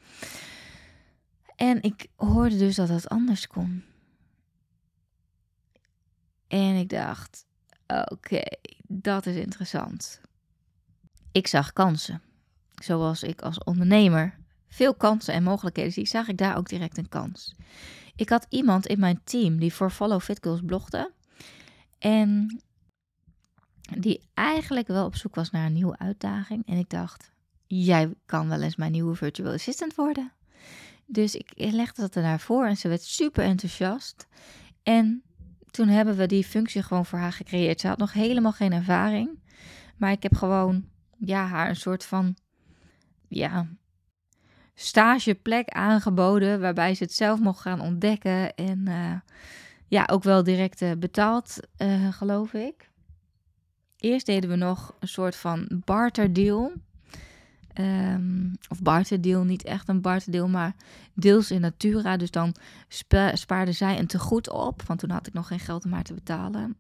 En 1.57 1.83
ik 1.83 2.07
hoorde 2.17 2.59
dus 2.59 2.77
dat 2.77 2.89
dat 2.89 3.09
anders 3.09 3.47
kon. 3.47 3.85
En 6.47 6.75
ik 6.75 6.89
dacht: 6.89 7.47
oké, 7.87 8.43
dat 8.87 9.27
is 9.27 9.37
interessant. 9.37 10.21
Ik 11.33 11.47
zag 11.47 11.73
kansen. 11.73 12.23
zoals 12.75 13.23
ik 13.23 13.43
als 13.43 13.65
ondernemer 13.65 14.39
veel 14.69 14.95
kansen 14.95 15.35
en 15.35 15.43
mogelijkheden 15.43 15.93
zie, 15.93 16.07
zag 16.07 16.29
ik 16.29 16.39
daar 16.39 16.57
ook 16.57 16.69
direct 16.69 16.99
een 16.99 17.09
kans. 17.09 17.55
Ik 18.17 18.29
had 18.29 18.47
iemand 18.49 18.87
in 18.87 18.99
mijn 18.99 19.21
team 19.25 19.59
die 19.59 19.73
voor 19.73 19.91
Follow 19.91 20.21
Fit 20.21 20.39
Girls 20.43 20.61
blogde. 20.67 21.13
En 21.99 22.61
die 23.99 24.21
eigenlijk 24.35 24.87
wel 24.87 25.05
op 25.05 25.17
zoek 25.17 25.35
was 25.35 25.51
naar 25.51 25.67
een 25.67 25.73
nieuwe 25.73 25.99
uitdaging. 25.99 26.67
En 26.67 26.79
ik 26.79 26.91
dacht, 26.91 27.31
jij 27.67 28.15
kan 28.27 28.49
wel 28.49 28.63
eens 28.63 28.77
mijn 28.77 28.93
nieuwe 28.93 29.15
virtual 29.15 29.53
assistant 29.53 29.95
worden. 29.95 30.33
Dus 31.07 31.35
ik 31.35 31.53
legde 31.55 32.01
dat 32.01 32.17
ernaar 32.17 32.41
voor 32.41 32.67
en 32.67 32.77
ze 32.77 32.89
werd 32.89 33.03
super 33.03 33.45
enthousiast. 33.45 34.27
En 34.83 35.23
toen 35.71 35.89
hebben 35.89 36.17
we 36.17 36.27
die 36.27 36.45
functie 36.45 36.83
gewoon 36.83 37.07
voor 37.07 37.19
haar 37.19 37.33
gecreëerd. 37.33 37.81
Ze 37.81 37.89
had 37.89 37.99
nog 37.99 38.13
helemaal 38.13 38.53
geen 38.53 38.73
ervaring. 38.73 39.39
Maar 39.97 40.13
ik 40.13 40.23
heb 40.23 40.35
gewoon 40.35 40.85
ja, 41.19 41.47
haar 41.47 41.69
een 41.69 41.77
soort 41.77 42.05
van 42.05 42.37
ja, 43.29 43.69
stageplek 44.79 45.69
aangeboden. 45.69 46.61
Waarbij 46.61 46.95
ze 46.95 47.03
het 47.03 47.13
zelf 47.13 47.41
mocht 47.41 47.61
gaan 47.61 47.81
ontdekken. 47.81 48.55
En 48.55 48.89
uh, 48.89 49.13
ja, 49.87 50.09
ook 50.11 50.23
wel 50.23 50.43
direct 50.43 50.83
uh, 50.83 50.91
betaald, 50.99 51.57
uh, 51.79 52.13
geloof 52.13 52.53
ik. 52.53 52.91
Eerst 53.97 54.27
deden 54.27 54.51
we 54.51 54.57
nog 54.57 54.95
een 55.01 55.09
soort 55.09 55.37
van 55.37 55.83
barterdeal. 55.85 56.73
Um, 57.81 58.53
of 58.69 58.83
barterdeal, 58.83 59.45
niet 59.45 59.65
echt 59.65 59.89
een 59.89 60.01
barterdeal, 60.01 60.49
maar 60.49 60.75
deels 61.15 61.51
in 61.51 61.61
natura. 61.61 62.17
Dus 62.17 62.31
dan 62.31 62.55
spaarde 63.33 63.73
zij 63.73 63.99
een 63.99 64.07
tegoed 64.07 64.51
op, 64.51 64.83
want 64.83 65.01
toen 65.01 65.11
had 65.11 65.27
ik 65.27 65.33
nog 65.33 65.47
geen 65.47 65.61
geld 65.61 65.85
om 65.85 65.93
haar 65.93 66.03
te 66.03 66.15
betalen. 66.15 66.77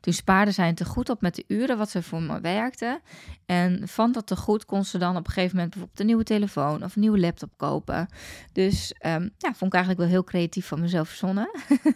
Toen 0.00 0.12
spaarde 0.12 0.50
zij 0.50 0.68
een 0.68 0.74
tegoed 0.74 1.08
op 1.08 1.20
met 1.20 1.34
de 1.34 1.44
uren 1.46 1.78
wat 1.78 1.90
ze 1.90 2.02
voor 2.02 2.22
me 2.22 2.40
werkte. 2.40 3.00
En 3.46 3.88
van 3.88 4.12
dat 4.12 4.26
tegoed 4.26 4.64
kon 4.64 4.84
ze 4.84 4.98
dan 4.98 5.16
op 5.16 5.26
een 5.26 5.32
gegeven 5.32 5.56
moment 5.56 5.70
bijvoorbeeld 5.70 6.00
een 6.00 6.06
nieuwe 6.06 6.24
telefoon 6.24 6.84
of 6.84 6.94
een 6.94 7.00
nieuwe 7.00 7.18
laptop 7.18 7.50
kopen. 7.56 8.08
Dus 8.52 8.94
um, 9.06 9.30
ja, 9.38 9.54
vond 9.54 9.62
ik 9.62 9.72
eigenlijk 9.72 9.98
wel 9.98 10.08
heel 10.08 10.24
creatief 10.24 10.66
van 10.66 10.80
mezelf 10.80 11.08
verzonnen. 11.08 11.50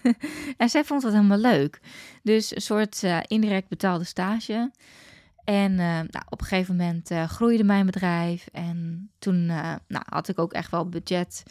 en 0.57 0.69
zij 0.69 0.85
vond 0.85 1.03
het 1.03 1.13
helemaal 1.13 1.39
leuk. 1.39 1.81
Dus 2.23 2.55
een 2.55 2.63
soort 2.63 3.03
uh, 3.03 3.19
indirect 3.27 3.69
betaalde 3.69 4.05
stage. 4.05 4.71
En 5.45 5.73
uh, 5.73 5.79
nou, 5.79 6.25
op 6.29 6.41
een 6.41 6.47
gegeven 6.47 6.77
moment 6.77 7.11
uh, 7.11 7.25
groeide 7.25 7.65
mijn 7.65 7.87
bedrijf. 7.87 8.47
En 8.53 9.11
toen 9.19 9.47
nou, 9.47 10.05
had 10.05 10.29
ik 10.29 10.39
ook 10.39 10.53
echt 10.53 10.71
wel 10.71 10.89
budget. 10.89 11.43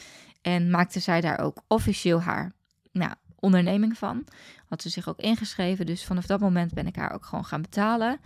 En 0.41 0.69
maakte 0.69 0.99
zij 0.99 1.21
daar 1.21 1.39
ook 1.39 1.63
officieel 1.67 2.21
haar 2.21 2.51
nou, 2.91 3.13
onderneming 3.41 3.97
van. 3.97 4.25
Had 4.67 4.81
ze 4.81 4.89
zich 4.89 5.09
ook 5.09 5.19
ingeschreven. 5.19 5.85
Dus 5.85 6.05
vanaf 6.05 6.25
dat 6.25 6.39
moment 6.39 6.73
ben 6.73 6.87
ik 6.87 6.95
haar 6.95 7.13
ook 7.13 7.25
gewoon 7.25 7.45
gaan 7.45 7.61
betalen. 7.61 8.19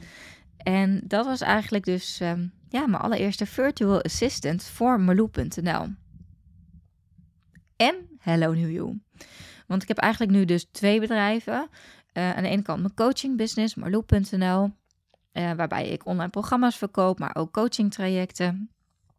En 0.57 1.01
dat 1.03 1.25
was 1.25 1.41
eigenlijk 1.41 1.86
dus 1.86 2.19
um, 2.19 2.53
ja, 2.69 2.88
mijn 2.88 3.01
allereerste 3.01 3.45
virtual 3.45 4.01
assistant 4.01 4.63
voor 4.63 5.00
Marloe.nl. 5.00 5.88
En 7.75 7.95
Hello 8.19 8.53
New 8.53 8.72
You. 8.72 9.01
Want 9.67 9.81
ik 9.81 9.88
heb 9.88 9.98
eigenlijk 9.98 10.31
nu 10.31 10.45
dus 10.45 10.67
twee 10.72 11.00
bedrijven. 11.00 11.69
Uh, 12.13 12.36
aan 12.36 12.43
de 12.43 12.50
ene 12.50 12.62
kant 12.62 12.81
mijn 12.81 12.93
coaching 12.93 13.38
business, 13.38 13.75
Marloe.nl. 13.75 14.72
Uh, 15.34 15.51
waarbij 15.51 15.89
ik 15.89 16.05
online 16.05 16.29
programma's 16.29 16.77
verkoop, 16.77 17.19
maar 17.19 17.36
ook 17.36 17.53
coaching 17.53 17.93
trajecten, 17.93 18.69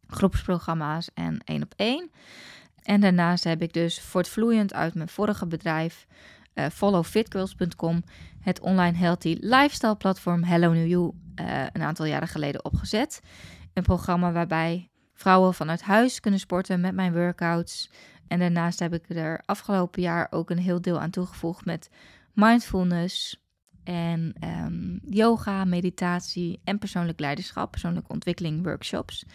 groepsprogramma's 0.07 1.09
en 1.13 1.39
één 1.43 1.63
op 1.63 1.73
één. 1.75 2.11
En 2.87 3.01
daarnaast 3.01 3.43
heb 3.43 3.61
ik 3.61 3.73
dus 3.73 4.01
voortvloeiend 4.01 4.73
uit 4.73 4.93
mijn 4.93 5.09
vorige 5.09 5.45
bedrijf, 5.45 6.07
uh, 6.53 6.65
followfitgirls.com, 6.73 8.03
het 8.39 8.59
online 8.59 8.97
healthy 8.97 9.37
lifestyle 9.39 9.95
platform 9.95 10.43
Hello 10.43 10.73
New 10.73 10.87
You 10.87 11.13
uh, 11.35 11.63
een 11.73 11.81
aantal 11.81 12.05
jaren 12.05 12.27
geleden 12.27 12.65
opgezet. 12.65 13.21
Een 13.73 13.83
programma 13.83 14.31
waarbij 14.31 14.89
vrouwen 15.13 15.53
vanuit 15.53 15.81
huis 15.81 16.19
kunnen 16.19 16.39
sporten 16.39 16.81
met 16.81 16.93
mijn 16.93 17.13
workouts. 17.13 17.89
En 18.27 18.39
daarnaast 18.39 18.79
heb 18.79 18.93
ik 18.93 19.09
er 19.09 19.41
afgelopen 19.45 20.01
jaar 20.01 20.27
ook 20.29 20.49
een 20.49 20.57
heel 20.57 20.81
deel 20.81 20.99
aan 20.99 21.09
toegevoegd 21.09 21.65
met 21.65 21.89
mindfulness 22.33 23.41
en 23.83 24.33
um, 24.43 24.99
yoga, 25.03 25.65
meditatie 25.65 26.59
en 26.63 26.77
persoonlijk 26.77 27.19
leiderschap, 27.19 27.71
persoonlijke 27.71 28.11
ontwikkeling, 28.11 28.63
workshops 28.63 29.25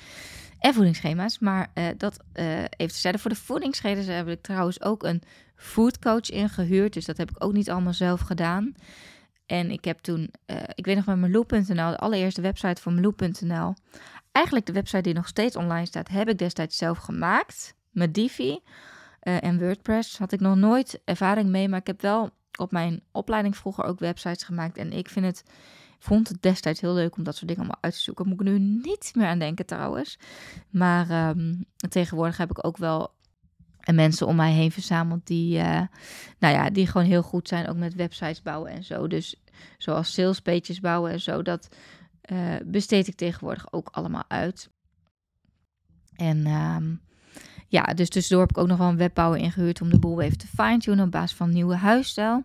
en 0.62 0.74
voedingsschema's. 0.74 1.38
Maar 1.38 1.70
uh, 1.74 1.84
dat 1.96 2.18
uh, 2.34 2.58
even 2.58 2.68
terzijde. 2.76 3.18
Voor 3.18 3.30
de 3.30 3.36
voedingsschema's 3.36 4.06
heb 4.06 4.28
ik 4.28 4.42
trouwens 4.42 4.82
ook 4.82 5.02
een 5.02 5.22
foodcoach 5.56 6.30
ingehuurd. 6.30 6.92
Dus 6.92 7.04
dat 7.04 7.16
heb 7.16 7.30
ik 7.30 7.44
ook 7.44 7.52
niet 7.52 7.70
allemaal 7.70 7.92
zelf 7.92 8.20
gedaan. 8.20 8.74
En 9.46 9.70
ik 9.70 9.84
heb 9.84 9.98
toen, 9.98 10.32
uh, 10.46 10.56
ik 10.74 10.84
weet 10.84 10.96
nog 10.96 11.06
met 11.06 11.16
Meloe.nl, 11.16 11.90
de 11.90 11.98
allereerste 11.98 12.40
website 12.40 12.82
van 12.82 12.94
Meloe.nl. 12.94 13.74
Eigenlijk 14.32 14.66
de 14.66 14.72
website 14.72 15.02
die 15.02 15.14
nog 15.14 15.28
steeds 15.28 15.56
online 15.56 15.86
staat, 15.86 16.08
heb 16.08 16.28
ik 16.28 16.38
destijds 16.38 16.76
zelf 16.76 16.98
gemaakt. 16.98 17.74
Met 17.90 18.14
Divi 18.14 18.58
en 19.20 19.58
WordPress. 19.58 20.18
Had 20.18 20.32
ik 20.32 20.40
nog 20.40 20.56
nooit 20.56 21.00
ervaring 21.04 21.48
mee, 21.48 21.68
maar 21.68 21.78
ik 21.78 21.86
heb 21.86 22.00
wel 22.00 22.30
op 22.58 22.72
mijn 22.72 23.02
opleiding 23.10 23.56
vroeger 23.56 23.84
ook 23.84 23.98
websites 23.98 24.42
gemaakt. 24.42 24.76
En 24.76 24.92
ik 24.92 25.08
vind 25.08 25.26
het 25.26 25.44
vond 26.02 26.28
het 26.28 26.42
destijds 26.42 26.80
heel 26.80 26.94
leuk 26.94 27.16
om 27.16 27.22
dat 27.22 27.34
soort 27.34 27.48
dingen 27.48 27.62
allemaal 27.62 27.82
uit 27.82 27.94
te 27.94 28.00
zoeken. 28.00 28.28
Moet 28.28 28.40
ik 28.40 28.46
nu 28.46 28.58
niet 28.58 29.12
meer 29.14 29.26
aan 29.26 29.38
denken 29.38 29.66
trouwens. 29.66 30.18
Maar 30.70 31.28
um, 31.28 31.64
tegenwoordig 31.88 32.36
heb 32.36 32.50
ik 32.50 32.66
ook 32.66 32.76
wel 32.76 33.10
mensen 33.92 34.26
om 34.26 34.36
mij 34.36 34.52
heen 34.52 34.72
verzameld 34.72 35.26
die, 35.26 35.58
uh, 35.58 35.80
nou 36.38 36.54
ja, 36.54 36.70
die 36.70 36.86
gewoon 36.86 37.06
heel 37.06 37.22
goed 37.22 37.48
zijn, 37.48 37.68
ook 37.68 37.76
met 37.76 37.94
websites 37.94 38.42
bouwen 38.42 38.70
en 38.70 38.84
zo. 38.84 39.06
Dus 39.06 39.36
zoals 39.78 40.12
salespages 40.12 40.80
bouwen 40.80 41.12
en 41.12 41.20
zo, 41.20 41.42
dat 41.42 41.68
uh, 42.32 42.56
besteed 42.64 43.08
ik 43.08 43.14
tegenwoordig 43.14 43.72
ook 43.72 43.88
allemaal 43.92 44.24
uit. 44.28 44.70
En 46.16 46.46
um, 46.46 47.00
ja, 47.68 47.82
dus 47.82 48.08
tussendoor 48.08 48.46
heb 48.46 48.56
ik 48.56 48.62
ook 48.62 48.68
nog 48.68 48.78
wel 48.78 48.88
een 48.88 48.96
webbouwer 48.96 49.40
ingehuurd 49.40 49.80
om 49.80 49.90
de 49.90 49.98
boel 49.98 50.20
even 50.20 50.38
te 50.38 50.46
fine-tunen 50.46 51.04
op 51.04 51.10
basis 51.10 51.36
van 51.36 51.52
nieuwe 51.52 51.76
huisstijl. 51.76 52.44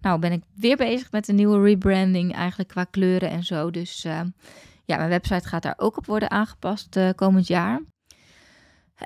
Nou 0.00 0.18
ben 0.18 0.32
ik 0.32 0.42
weer 0.54 0.76
bezig 0.76 1.12
met 1.12 1.28
een 1.28 1.34
nieuwe 1.34 1.62
rebranding, 1.62 2.34
eigenlijk 2.34 2.68
qua 2.68 2.84
kleuren 2.84 3.30
en 3.30 3.44
zo. 3.44 3.70
Dus 3.70 4.04
uh, 4.04 4.20
ja, 4.84 4.96
mijn 4.96 5.08
website 5.08 5.48
gaat 5.48 5.62
daar 5.62 5.74
ook 5.76 5.96
op 5.96 6.06
worden 6.06 6.30
aangepast 6.30 6.96
uh, 6.96 7.08
komend 7.14 7.46
jaar. 7.46 7.80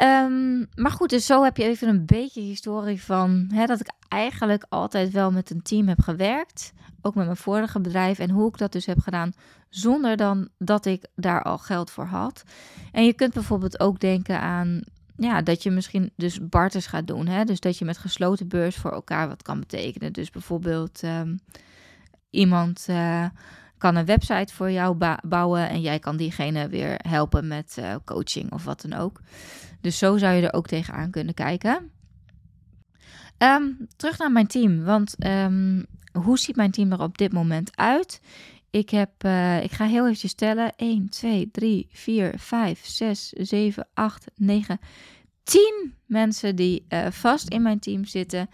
Um, 0.00 0.68
maar 0.74 0.90
goed, 0.90 1.10
dus 1.10 1.26
zo 1.26 1.42
heb 1.42 1.56
je 1.56 1.64
even 1.64 1.88
een 1.88 2.06
beetje 2.06 2.40
historie 2.40 3.02
van 3.02 3.50
hè, 3.52 3.66
dat 3.66 3.80
ik 3.80 3.90
eigenlijk 4.08 4.66
altijd 4.68 5.10
wel 5.10 5.30
met 5.30 5.50
een 5.50 5.62
team 5.62 5.88
heb 5.88 6.00
gewerkt. 6.00 6.72
Ook 7.00 7.14
met 7.14 7.24
mijn 7.24 7.36
vorige 7.36 7.80
bedrijf. 7.80 8.18
En 8.18 8.30
hoe 8.30 8.48
ik 8.48 8.58
dat 8.58 8.72
dus 8.72 8.86
heb 8.86 8.98
gedaan 8.98 9.32
zonder 9.68 10.16
dan 10.16 10.48
dat 10.58 10.86
ik 10.86 11.06
daar 11.14 11.42
al 11.42 11.58
geld 11.58 11.90
voor 11.90 12.04
had. 12.04 12.44
En 12.92 13.04
je 13.04 13.12
kunt 13.12 13.34
bijvoorbeeld 13.34 13.80
ook 13.80 14.00
denken 14.00 14.40
aan 14.40 14.80
ja, 15.16 15.42
dat 15.42 15.62
je 15.62 15.70
misschien 15.70 16.12
dus 16.16 16.48
barters 16.48 16.86
gaat 16.86 17.06
doen. 17.06 17.26
Hè? 17.26 17.44
Dus 17.44 17.60
dat 17.60 17.78
je 17.78 17.84
met 17.84 17.98
gesloten 17.98 18.48
beurs 18.48 18.76
voor 18.76 18.92
elkaar 18.92 19.28
wat 19.28 19.42
kan 19.42 19.60
betekenen. 19.60 20.12
Dus 20.12 20.30
bijvoorbeeld 20.30 21.02
um, 21.02 21.38
iemand 22.30 22.86
uh, 22.90 23.26
kan 23.78 23.96
een 23.96 24.04
website 24.04 24.54
voor 24.54 24.70
jou 24.70 25.16
bouwen 25.22 25.68
en 25.68 25.80
jij 25.80 25.98
kan 25.98 26.16
diegene 26.16 26.68
weer 26.68 26.94
helpen 27.08 27.46
met 27.46 27.76
uh, 27.78 27.94
coaching 28.04 28.52
of 28.52 28.64
wat 28.64 28.80
dan 28.80 28.92
ook. 28.92 29.20
Dus 29.80 29.98
zo 29.98 30.16
zou 30.16 30.34
je 30.34 30.46
er 30.46 30.54
ook 30.54 30.66
tegenaan 30.66 31.10
kunnen 31.10 31.34
kijken. 31.34 31.90
Um, 33.38 33.86
terug 33.96 34.18
naar 34.18 34.32
mijn 34.32 34.46
team, 34.46 34.84
want 34.84 35.24
um, 35.26 35.86
hoe 36.12 36.38
ziet 36.38 36.56
mijn 36.56 36.70
team 36.70 36.92
er 36.92 37.00
op 37.00 37.18
dit 37.18 37.32
moment 37.32 37.76
uit? 37.76 38.20
Ik, 38.72 38.90
heb, 38.90 39.24
uh, 39.24 39.62
ik 39.62 39.72
ga 39.72 39.86
heel 39.86 40.04
eventjes 40.04 40.34
tellen. 40.34 40.76
1, 40.76 41.08
2, 41.08 41.50
3, 41.50 41.88
4, 41.90 42.38
5, 42.38 42.84
6, 42.84 43.28
7, 43.28 43.88
8, 43.94 44.30
9, 44.34 44.78
10 45.42 45.94
mensen 46.06 46.56
die 46.56 46.86
uh, 46.88 47.06
vast 47.10 47.48
in 47.48 47.62
mijn 47.62 47.78
team 47.78 48.04
zitten. 48.04 48.48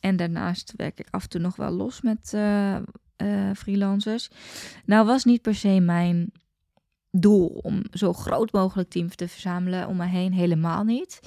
En 0.00 0.16
daarnaast 0.16 0.72
werk 0.76 1.00
ik 1.00 1.06
af 1.10 1.22
en 1.22 1.28
toe 1.28 1.40
nog 1.40 1.56
wel 1.56 1.70
los 1.70 2.00
met 2.00 2.32
uh, 2.34 2.76
freelancers. 3.54 4.30
Nou 4.84 5.06
was 5.06 5.24
niet 5.24 5.42
per 5.42 5.54
se 5.54 5.80
mijn 5.80 6.32
doel 7.10 7.46
om 7.46 7.82
zo 7.90 8.12
groot 8.12 8.52
mogelijk 8.52 8.90
team 8.90 9.08
te 9.08 9.28
verzamelen 9.28 9.88
om 9.88 9.96
me 9.96 10.06
heen. 10.06 10.32
Helemaal 10.32 10.84
niet. 10.84 11.20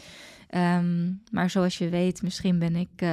Um, 0.49 1.21
maar 1.31 1.49
zoals 1.49 1.77
je 1.77 1.89
weet, 1.89 2.21
misschien 2.21 2.59
ben 2.59 2.75
ik 2.75 3.05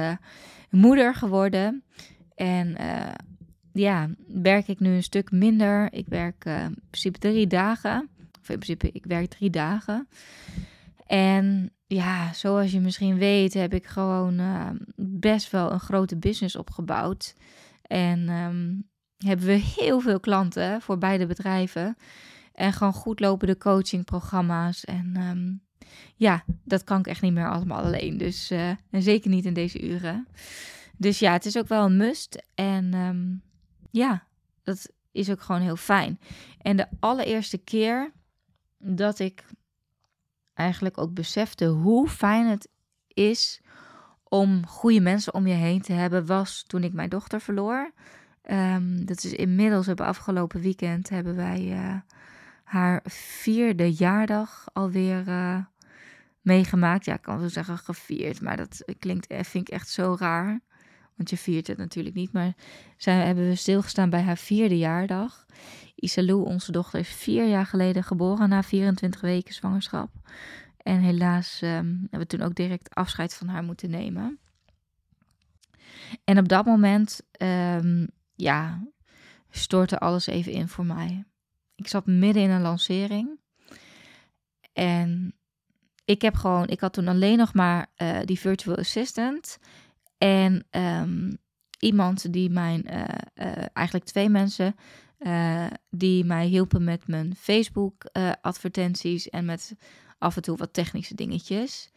moeder 0.69 1.15
geworden. 1.15 1.83
En 2.35 2.75
ja, 3.73 4.09
werk 4.27 4.67
ik 4.67 4.79
nu 4.79 4.89
een 4.89 5.03
stuk 5.03 5.31
minder. 5.31 5.93
Ik 5.93 6.07
werk 6.07 6.45
uh, 6.45 6.63
in 6.63 6.81
principe 6.89 7.19
drie 7.19 7.47
dagen. 7.47 8.09
Of 8.41 8.49
in 8.49 8.59
principe, 8.59 8.91
ik 8.91 9.05
werk 9.05 9.29
drie 9.29 9.49
dagen. 9.49 10.07
En 11.05 11.71
ja, 11.87 12.33
zoals 12.33 12.71
je 12.71 12.79
misschien 12.79 13.17
weet, 13.17 13.53
heb 13.53 13.73
ik 13.73 13.85
gewoon 13.85 14.39
uh, 14.39 14.69
best 14.95 15.51
wel 15.51 15.71
een 15.71 15.79
grote 15.79 16.17
business 16.17 16.55
opgebouwd. 16.55 17.35
En 17.81 18.29
um, 18.29 18.89
hebben 19.17 19.45
we 19.45 19.53
heel 19.53 19.99
veel 19.99 20.19
klanten 20.19 20.81
voor 20.81 20.97
beide 20.97 21.25
bedrijven. 21.25 21.97
En 22.53 22.73
gewoon 22.73 22.93
goed 22.93 23.19
lopende 23.19 23.57
coachingprogramma's. 23.57 24.85
En 24.85 25.17
um, 25.21 25.61
ja, 26.15 26.43
dat 26.63 26.83
kan 26.83 26.99
ik 26.99 27.07
echt 27.07 27.21
niet 27.21 27.33
meer 27.33 27.49
allemaal 27.49 27.83
alleen. 27.83 28.17
Dus 28.17 28.51
uh, 28.51 28.69
en 28.89 29.01
zeker 29.01 29.29
niet 29.29 29.45
in 29.45 29.53
deze 29.53 29.81
uren. 29.81 30.27
Dus 30.97 31.19
ja, 31.19 31.31
het 31.31 31.45
is 31.45 31.57
ook 31.57 31.67
wel 31.67 31.85
een 31.85 31.97
must. 31.97 32.43
En 32.55 32.93
um, 32.93 33.41
ja, 33.93 34.23
dat 34.63 34.91
is 35.11 35.29
ook 35.29 35.41
gewoon 35.41 35.61
heel 35.61 35.75
fijn. 35.75 36.19
En 36.61 36.77
de 36.77 36.87
allereerste 36.99 37.57
keer 37.57 38.11
dat 38.77 39.19
ik 39.19 39.45
eigenlijk 40.53 40.97
ook 40.97 41.13
besefte 41.13 41.65
hoe 41.65 42.09
fijn 42.09 42.47
het 42.47 42.69
is 43.07 43.61
om 44.23 44.67
goede 44.67 45.01
mensen 45.01 45.33
om 45.33 45.47
je 45.47 45.53
heen 45.53 45.81
te 45.81 45.93
hebben, 45.93 46.25
was 46.25 46.63
toen 46.63 46.83
ik 46.83 46.93
mijn 46.93 47.09
dochter 47.09 47.41
verloor. 47.41 47.91
Um, 48.51 49.05
dat 49.05 49.23
is 49.23 49.33
inmiddels 49.33 49.87
op 49.87 50.01
afgelopen 50.01 50.61
weekend 50.61 51.09
hebben 51.09 51.35
wij 51.35 51.61
uh, 51.71 51.95
haar 52.63 53.01
vierde 53.05 53.93
jaardag 53.93 54.65
alweer 54.73 55.27
uh, 55.27 55.65
meegemaakt. 56.41 57.05
Ja, 57.05 57.13
ik 57.13 57.21
kan 57.21 57.39
wel 57.39 57.49
zeggen 57.49 57.77
gevierd, 57.77 58.41
maar 58.41 58.57
dat 58.57 58.83
klinkt, 58.99 59.27
eh, 59.27 59.43
vind 59.43 59.67
ik 59.67 59.73
echt 59.73 59.89
zo 59.89 60.15
raar. 60.19 60.61
Want 61.15 61.29
je 61.29 61.37
viert 61.37 61.67
het 61.67 61.77
natuurlijk 61.77 62.15
niet. 62.15 62.31
Maar 62.31 62.53
zij 62.97 63.25
hebben 63.25 63.47
we 63.47 63.55
stilgestaan 63.55 64.09
bij 64.09 64.21
haar 64.21 64.37
vierde 64.37 64.77
jaardag. 64.77 65.45
Isalou, 65.95 66.45
onze 66.45 66.71
dochter, 66.71 66.99
is 66.99 67.07
vier 67.07 67.47
jaar 67.47 67.65
geleden 67.65 68.03
geboren 68.03 68.49
na 68.49 68.63
24 68.63 69.21
weken 69.21 69.53
zwangerschap. 69.53 70.09
En 70.77 70.99
helaas 70.99 71.61
um, 71.63 71.97
hebben 72.01 72.19
we 72.19 72.25
toen 72.25 72.41
ook 72.41 72.55
direct 72.55 72.95
afscheid 72.95 73.33
van 73.33 73.47
haar 73.47 73.63
moeten 73.63 73.89
nemen. 73.89 74.39
En 76.23 76.37
op 76.37 76.47
dat 76.47 76.65
moment, 76.65 77.21
um, 77.41 78.07
ja, 78.35 78.87
stortte 79.49 79.99
alles 79.99 80.27
even 80.27 80.51
in 80.51 80.67
voor 80.67 80.85
mij. 80.85 81.23
Ik 81.75 81.87
zat 81.87 82.05
midden 82.05 82.43
in 82.43 82.49
een 82.49 82.61
lancering. 82.61 83.39
En 84.73 85.35
ik 86.05 86.21
heb 86.21 86.35
gewoon, 86.35 86.67
ik 86.67 86.79
had 86.79 86.93
toen 86.93 87.07
alleen 87.07 87.37
nog 87.37 87.53
maar 87.53 87.87
uh, 87.97 88.19
die 88.25 88.39
virtual 88.39 88.77
assistant. 88.77 89.57
En 90.17 90.67
um, 90.71 91.37
iemand 91.79 92.33
die 92.33 92.49
mijn, 92.49 92.85
uh, 92.93 93.03
uh, 93.35 93.65
eigenlijk 93.73 94.05
twee 94.05 94.29
mensen, 94.29 94.75
die 95.89 96.25
mij 96.25 96.45
hielpen 96.45 96.83
met 96.83 97.07
mijn 97.07 97.35
Facebook 97.35 98.05
advertenties 98.41 99.29
en 99.29 99.45
met 99.45 99.75
af 100.17 100.35
en 100.35 100.41
toe 100.41 100.57
wat 100.57 100.73
technische 100.73 101.15
dingetjes. 101.15 101.91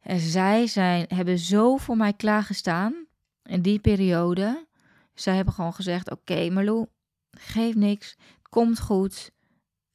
En 0.00 0.20
zij 0.20 0.66
zijn, 0.66 1.04
hebben 1.08 1.38
zo 1.38 1.76
voor 1.76 1.96
mij 1.96 2.12
klaargestaan 2.12 3.06
in 3.42 3.62
die 3.62 3.78
periode. 3.78 4.66
Zij 5.14 5.34
hebben 5.34 5.54
gewoon 5.54 5.74
gezegd: 5.74 6.10
Oké, 6.10 6.48
okay, 6.50 6.86
geef 7.30 7.74
niks, 7.74 8.16
komt 8.42 8.80
goed. 8.80 9.30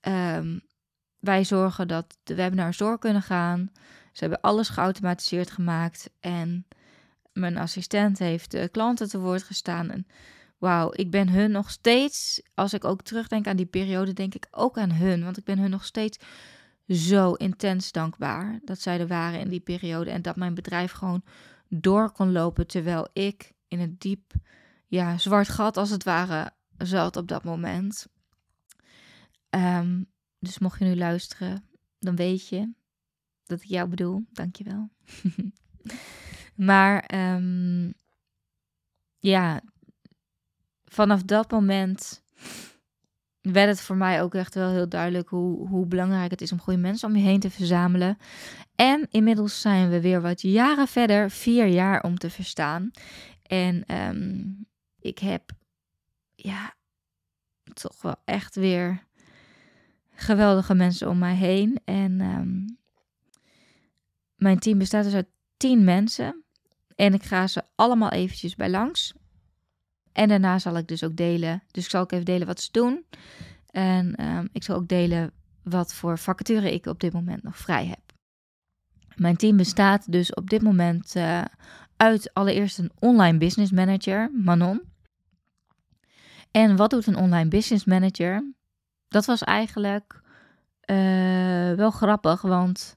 Um, 0.07 0.61
wij 1.19 1.43
zorgen 1.43 1.87
dat 1.87 2.17
de 2.23 2.35
webinars 2.35 2.77
door 2.77 2.99
kunnen 2.99 3.21
gaan. 3.21 3.71
Ze 4.11 4.19
hebben 4.19 4.41
alles 4.41 4.69
geautomatiseerd 4.69 5.51
gemaakt. 5.51 6.09
En 6.19 6.67
mijn 7.33 7.57
assistent 7.57 8.19
heeft 8.19 8.51
de 8.51 8.69
klanten 8.71 9.09
te 9.09 9.19
woord 9.19 9.43
gestaan. 9.43 9.89
En 9.89 10.07
wauw, 10.57 10.89
ik 10.93 11.11
ben 11.11 11.29
hun 11.29 11.51
nog 11.51 11.69
steeds, 11.69 12.41
als 12.53 12.73
ik 12.73 12.83
ook 12.83 13.01
terugdenk 13.01 13.47
aan 13.47 13.55
die 13.55 13.65
periode, 13.65 14.13
denk 14.13 14.35
ik 14.35 14.47
ook 14.51 14.77
aan 14.77 14.91
hun. 14.91 15.23
Want 15.23 15.37
ik 15.37 15.43
ben 15.43 15.59
hun 15.59 15.69
nog 15.69 15.85
steeds 15.85 16.17
zo 16.87 17.33
intens 17.33 17.91
dankbaar 17.91 18.59
dat 18.63 18.79
zij 18.79 18.99
er 18.99 19.07
waren 19.07 19.39
in 19.39 19.49
die 19.49 19.59
periode. 19.59 20.11
En 20.11 20.21
dat 20.21 20.35
mijn 20.35 20.53
bedrijf 20.53 20.91
gewoon 20.91 21.23
door 21.69 22.11
kon 22.11 22.31
lopen 22.31 22.67
terwijl 22.67 23.07
ik 23.13 23.51
in 23.67 23.79
een 23.79 23.95
diep, 23.97 24.33
ja, 24.87 25.17
zwart 25.17 25.49
gat 25.49 25.77
als 25.77 25.89
het 25.89 26.03
ware 26.03 26.51
zat 26.77 27.15
op 27.15 27.27
dat 27.27 27.43
moment. 27.43 28.07
Um, 29.49 30.11
dus 30.39 30.59
mocht 30.59 30.79
je 30.79 30.85
nu 30.85 30.95
luisteren, 30.95 31.65
dan 31.99 32.15
weet 32.15 32.47
je 32.47 32.73
dat 33.43 33.61
ik 33.61 33.67
jou 33.67 33.89
bedoel. 33.89 34.25
Dankjewel. 34.31 34.89
maar 36.55 37.09
um, 37.35 37.93
ja, 39.19 39.61
vanaf 40.85 41.23
dat 41.23 41.51
moment 41.51 42.23
werd 43.41 43.69
het 43.69 43.81
voor 43.81 43.95
mij 43.95 44.21
ook 44.21 44.35
echt 44.35 44.55
wel 44.55 44.69
heel 44.69 44.89
duidelijk 44.89 45.29
hoe, 45.29 45.67
hoe 45.67 45.85
belangrijk 45.85 46.31
het 46.31 46.41
is 46.41 46.51
om 46.51 46.59
goede 46.59 46.79
mensen 46.79 47.09
om 47.09 47.15
je 47.15 47.23
heen 47.23 47.39
te 47.39 47.49
verzamelen. 47.49 48.17
En 48.75 49.07
inmiddels 49.09 49.61
zijn 49.61 49.89
we 49.89 50.01
weer 50.01 50.21
wat 50.21 50.41
jaren 50.41 50.87
verder, 50.87 51.31
vier 51.31 51.65
jaar 51.65 52.03
om 52.03 52.17
te 52.17 52.29
verstaan. 52.29 52.91
En 53.43 53.95
um, 53.95 54.65
ik 54.99 55.19
heb 55.19 55.51
ja, 56.35 56.73
toch 57.73 58.01
wel 58.01 58.15
echt 58.25 58.55
weer 58.55 59.03
geweldige 60.15 60.73
mensen 60.73 61.09
om 61.09 61.17
mij 61.17 61.35
heen. 61.35 61.79
En 61.85 62.21
um, 62.21 62.77
mijn 64.35 64.59
team 64.59 64.77
bestaat 64.77 65.03
dus 65.03 65.13
uit 65.13 65.29
tien 65.57 65.83
mensen. 65.83 66.42
En 66.95 67.13
ik 67.13 67.23
ga 67.23 67.47
ze 67.47 67.63
allemaal 67.75 68.09
eventjes 68.09 68.55
bij 68.55 68.69
langs. 68.69 69.13
En 70.11 70.27
daarna 70.27 70.59
zal 70.59 70.77
ik 70.77 70.87
dus 70.87 71.03
ook 71.03 71.15
delen. 71.15 71.63
Dus 71.71 71.83
ik 71.83 71.89
zal 71.89 72.01
ook 72.01 72.11
even 72.11 72.25
delen 72.25 72.47
wat 72.47 72.61
ze 72.61 72.71
doen. 72.71 73.05
En 73.69 74.25
um, 74.25 74.49
ik 74.51 74.63
zal 74.63 74.75
ook 74.75 74.87
delen 74.87 75.31
wat 75.63 75.93
voor 75.93 76.19
vacature 76.19 76.73
ik 76.73 76.85
op 76.85 76.99
dit 76.99 77.13
moment 77.13 77.43
nog 77.43 77.57
vrij 77.57 77.85
heb. 77.85 77.99
Mijn 79.15 79.35
team 79.35 79.57
bestaat 79.57 80.11
dus 80.11 80.33
op 80.33 80.49
dit 80.49 80.61
moment 80.61 81.15
uh, 81.15 81.41
uit 81.97 82.33
allereerst 82.33 82.77
een 82.77 82.91
online 82.99 83.37
business 83.37 83.71
manager, 83.71 84.31
Manon. 84.33 84.81
En 86.51 86.75
wat 86.75 86.89
doet 86.89 87.07
een 87.07 87.15
online 87.15 87.49
business 87.49 87.85
manager? 87.85 88.53
dat 89.13 89.25
was 89.25 89.41
eigenlijk 89.41 90.21
uh, 90.85 91.73
wel 91.73 91.91
grappig, 91.91 92.41
want 92.41 92.95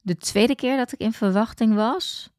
de 0.00 0.16
tweede 0.16 0.54
keer 0.54 0.76
dat 0.76 0.92
ik 0.92 0.98
in 0.98 1.12
verwachting 1.12 1.74
was, 1.74 2.30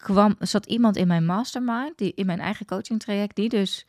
kwam, 0.00 0.36
zat 0.38 0.66
iemand 0.66 0.96
in 0.96 1.06
mijn 1.06 1.26
mastermind, 1.26 1.98
die, 1.98 2.12
in 2.14 2.26
mijn 2.26 2.40
eigen 2.40 2.66
coaching 2.66 3.00
traject, 3.00 3.36
die 3.36 3.48
dus 3.48 3.86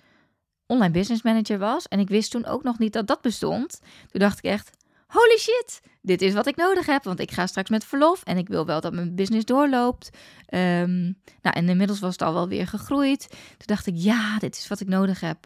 online 0.66 0.94
business 0.94 1.22
manager 1.22 1.58
was. 1.58 1.88
En 1.88 2.00
ik 2.00 2.10
wist 2.10 2.32
toen 2.32 2.46
ook 2.46 2.64
nog 2.64 2.80
niet 2.80 2.94
dat 2.94 3.08
dat 3.08 3.22
bestond. 3.22 3.80
Toen 4.10 4.20
dacht 4.20 4.38
ik 4.38 4.44
echt, 4.44 4.72
holy 5.08 5.38
shit, 5.38 5.82
dit 6.02 6.22
is 6.22 6.34
wat 6.34 6.48
ik 6.48 6.56
nodig 6.56 6.86
heb. 6.86 7.04
Want 7.04 7.20
ik 7.20 7.32
ga 7.32 7.48
straks 7.48 7.70
met 7.70 7.86
verlof 7.86 8.24
en 8.24 8.38
ik 8.38 8.48
wil 8.48 8.66
wel 8.66 8.82
dat 8.82 8.94
mijn 8.94 9.16
business 9.16 9.46
doorloopt. 9.46 10.10
Um, 10.50 11.18
nou, 11.42 11.56
en 11.56 11.70
inmiddels 11.70 12.00
was 12.00 12.12
het 12.12 12.22
al 12.22 12.34
wel 12.34 12.48
weer 12.48 12.68
gegroeid. 12.68 13.28
Toen 13.30 13.66
dacht 13.66 13.88
ik, 13.88 13.96
ja, 13.98 14.40
dit 14.40 14.56
is 14.56 14.68
wat 14.68 14.80
ik 14.80 14.88
nodig 14.88 15.20
heb. 15.20 15.46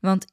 Want 0.00 0.24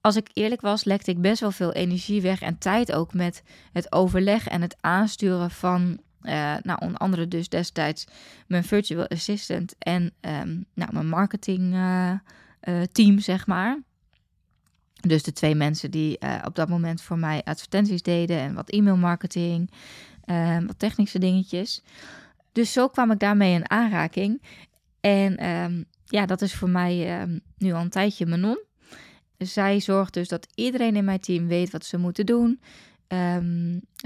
als 0.00 0.16
ik 0.16 0.30
eerlijk 0.32 0.60
was, 0.60 0.84
lekte 0.84 1.10
ik 1.10 1.20
best 1.20 1.40
wel 1.40 1.50
veel 1.50 1.72
energie 1.72 2.22
weg 2.22 2.40
en 2.40 2.58
tijd 2.58 2.92
ook 2.92 3.14
met 3.14 3.42
het 3.72 3.92
overleg 3.92 4.46
en 4.46 4.62
het 4.62 4.76
aansturen 4.80 5.50
van, 5.50 6.00
uh, 6.28 6.56
nou, 6.62 6.78
onder 6.80 6.98
andere 6.98 7.28
dus 7.28 7.48
destijds 7.48 8.06
mijn 8.46 8.64
virtual 8.64 9.08
assistant 9.08 9.74
en 9.78 10.02
um, 10.20 10.64
nou, 10.74 10.92
mijn 10.92 11.08
marketing 11.08 11.74
uh, 11.74 12.12
uh, 12.62 12.82
team, 12.92 13.18
zeg 13.18 13.46
maar. 13.46 13.78
Dus 15.00 15.22
de 15.22 15.32
twee 15.32 15.54
mensen 15.54 15.90
die 15.90 16.18
op 16.44 16.54
dat 16.54 16.68
moment 16.68 17.02
voor 17.02 17.18
mij 17.18 17.42
advertenties 17.44 18.02
deden 18.02 18.38
en 18.38 18.54
wat 18.54 18.70
e-mail 18.70 18.96
marketing, 18.96 19.70
ehm, 20.24 20.66
wat 20.66 20.78
technische 20.78 21.18
dingetjes. 21.18 21.82
Dus 22.52 22.72
zo 22.72 22.88
kwam 22.88 23.10
ik 23.10 23.18
daarmee 23.18 23.54
in 23.54 23.70
aanraking. 23.70 24.42
En 25.00 25.48
um, 25.48 25.84
ja, 26.04 26.26
dat 26.26 26.42
is 26.42 26.54
voor 26.54 26.70
mij 26.70 27.26
nu 27.58 27.72
al 27.72 27.80
een 27.80 27.90
tijdje 27.90 28.26
Manon 28.26 28.66
zij 29.38 29.80
zorgt 29.80 30.14
dus 30.14 30.28
dat 30.28 30.46
iedereen 30.54 30.96
in 30.96 31.04
mijn 31.04 31.20
team 31.20 31.46
weet 31.46 31.70
wat 31.70 31.84
ze 31.84 31.98
moeten 31.98 32.26
doen. 32.26 32.60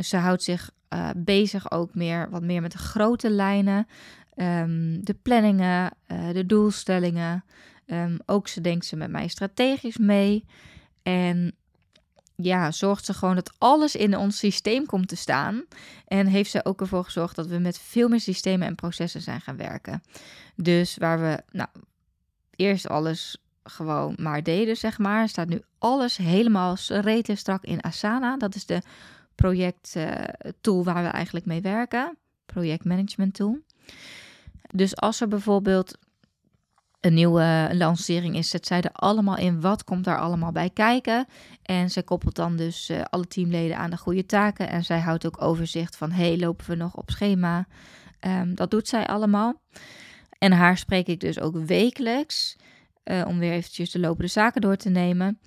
Ze 0.00 0.16
houdt 0.16 0.42
zich 0.42 0.70
uh, 0.92 1.08
bezig 1.16 1.70
ook 1.70 1.94
meer, 1.94 2.30
wat 2.30 2.42
meer 2.42 2.60
met 2.60 2.72
de 2.72 2.78
grote 2.78 3.30
lijnen, 3.30 3.86
um, 4.36 5.04
de 5.04 5.14
planningen, 5.22 5.90
uh, 6.12 6.30
de 6.32 6.46
doelstellingen. 6.46 7.44
Um, 7.86 8.18
ook 8.26 8.48
ze 8.48 8.60
denkt 8.60 8.84
ze 8.84 8.96
met 8.96 9.10
mij 9.10 9.28
strategisch 9.28 9.96
mee. 9.96 10.44
En 11.02 11.54
ja, 12.36 12.70
zorgt 12.70 13.04
ze 13.04 13.14
gewoon 13.14 13.34
dat 13.34 13.54
alles 13.58 13.96
in 13.96 14.16
ons 14.16 14.38
systeem 14.38 14.86
komt 14.86 15.08
te 15.08 15.16
staan. 15.16 15.64
En 16.06 16.26
heeft 16.26 16.50
ze 16.50 16.64
ook 16.64 16.80
ervoor 16.80 17.04
gezorgd 17.04 17.36
dat 17.36 17.46
we 17.46 17.58
met 17.58 17.78
veel 17.78 18.08
meer 18.08 18.20
systemen 18.20 18.66
en 18.66 18.74
processen 18.74 19.20
zijn 19.20 19.40
gaan 19.40 19.56
werken. 19.56 20.02
Dus 20.56 20.96
waar 20.96 21.20
we 21.20 21.42
nou, 21.50 21.68
eerst 22.56 22.88
alles 22.88 23.36
gewoon 23.64 24.14
maar 24.20 24.42
deden, 24.42 24.76
zeg 24.76 24.98
maar. 24.98 25.28
Staat 25.28 25.48
nu 25.48 25.62
alles 25.78 26.16
helemaal 26.16 26.76
rete 26.86 27.34
strak 27.34 27.64
in 27.64 27.82
Asana. 27.82 28.36
Dat 28.36 28.54
is 28.54 28.66
de 28.66 28.82
projecttool 29.34 30.78
uh, 30.78 30.84
waar 30.84 31.02
we 31.02 31.08
eigenlijk 31.08 31.46
mee 31.46 31.60
werken. 31.60 32.16
Projectmanagement 32.46 33.34
tool. 33.34 33.58
Dus 34.74 34.96
als 34.96 35.20
er 35.20 35.28
bijvoorbeeld 35.28 35.98
een 37.00 37.14
nieuwe 37.14 37.70
lancering 37.72 38.36
is, 38.36 38.48
zet 38.48 38.66
zij 38.66 38.80
er 38.80 38.92
allemaal 38.92 39.36
in. 39.36 39.60
Wat 39.60 39.84
komt 39.84 40.04
daar 40.04 40.18
allemaal 40.18 40.52
bij 40.52 40.70
kijken? 40.70 41.26
En 41.62 41.90
zij 41.90 42.02
koppelt 42.02 42.36
dan 42.36 42.56
dus 42.56 42.90
uh, 42.90 43.02
alle 43.10 43.26
teamleden 43.26 43.76
aan 43.76 43.90
de 43.90 43.96
goede 43.96 44.26
taken. 44.26 44.68
En 44.68 44.84
zij 44.84 45.00
houdt 45.00 45.26
ook 45.26 45.42
overzicht 45.42 45.96
van, 45.96 46.10
hey, 46.10 46.38
lopen 46.38 46.66
we 46.66 46.74
nog 46.74 46.94
op 46.96 47.10
schema? 47.10 47.66
Um, 48.20 48.54
dat 48.54 48.70
doet 48.70 48.88
zij 48.88 49.06
allemaal. 49.06 49.60
En 50.38 50.52
haar 50.52 50.78
spreek 50.78 51.06
ik 51.06 51.20
dus 51.20 51.40
ook 51.40 51.56
wekelijks. 51.56 52.56
Uh, 53.04 53.24
om 53.26 53.38
weer 53.38 53.52
eventjes 53.52 53.90
de 53.90 53.98
lopende 53.98 54.30
zaken 54.30 54.60
door 54.60 54.76
te 54.76 54.88
nemen. 54.88 55.40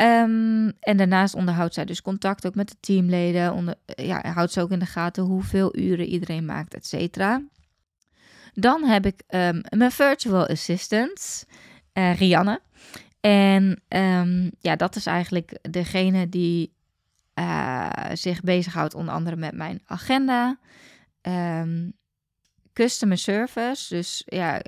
Um, 0.00 0.72
en 0.80 0.96
daarnaast 0.96 1.34
onderhoudt 1.34 1.74
zij 1.74 1.84
dus 1.84 2.02
contact 2.02 2.46
ook 2.46 2.54
met 2.54 2.68
de 2.68 2.76
teamleden. 2.80 3.52
Onder, 3.52 3.74
ja, 3.84 4.32
houdt 4.32 4.52
ze 4.52 4.60
ook 4.60 4.70
in 4.70 4.78
de 4.78 4.86
gaten 4.86 5.22
hoeveel 5.22 5.76
uren 5.76 6.06
iedereen 6.06 6.44
maakt, 6.44 6.74
et 6.74 6.86
cetera. 6.86 7.42
Dan 8.54 8.84
heb 8.84 9.06
ik 9.06 9.22
um, 9.28 9.60
mijn 9.76 9.92
virtual 9.92 10.46
assistant, 10.46 11.46
uh, 11.94 12.18
Rianne. 12.18 12.60
En 13.20 13.82
um, 13.88 14.50
ja, 14.60 14.76
dat 14.76 14.96
is 14.96 15.06
eigenlijk 15.06 15.58
degene 15.70 16.28
die 16.28 16.74
uh, 17.34 17.90
zich 18.12 18.40
bezighoudt 18.40 18.94
onder 18.94 19.14
andere 19.14 19.36
met 19.36 19.54
mijn 19.54 19.80
agenda. 19.86 20.58
Customer 22.72 23.18
service, 23.18 23.94
dus 23.94 24.22
ja, 24.26 24.60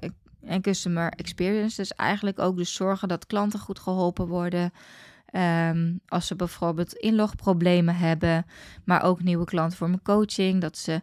en 0.43 0.61
customer 0.61 1.11
experience. 1.11 1.77
Dus 1.77 1.93
eigenlijk 1.93 2.39
ook 2.39 2.57
dus 2.57 2.75
zorgen 2.75 3.09
dat 3.09 3.27
klanten 3.27 3.59
goed 3.59 3.79
geholpen 3.79 4.27
worden. 4.27 4.73
Ehm, 5.31 5.93
als 6.07 6.27
ze 6.27 6.37
bijvoorbeeld 6.37 6.93
inlogproblemen 6.93 7.97
hebben, 7.97 8.47
maar 8.85 9.03
ook 9.03 9.23
nieuwe 9.23 9.45
klanten 9.45 9.79
voor 9.79 9.89
mijn 9.89 10.03
coaching. 10.03 10.61
Dat 10.61 10.79
ze, 10.79 11.01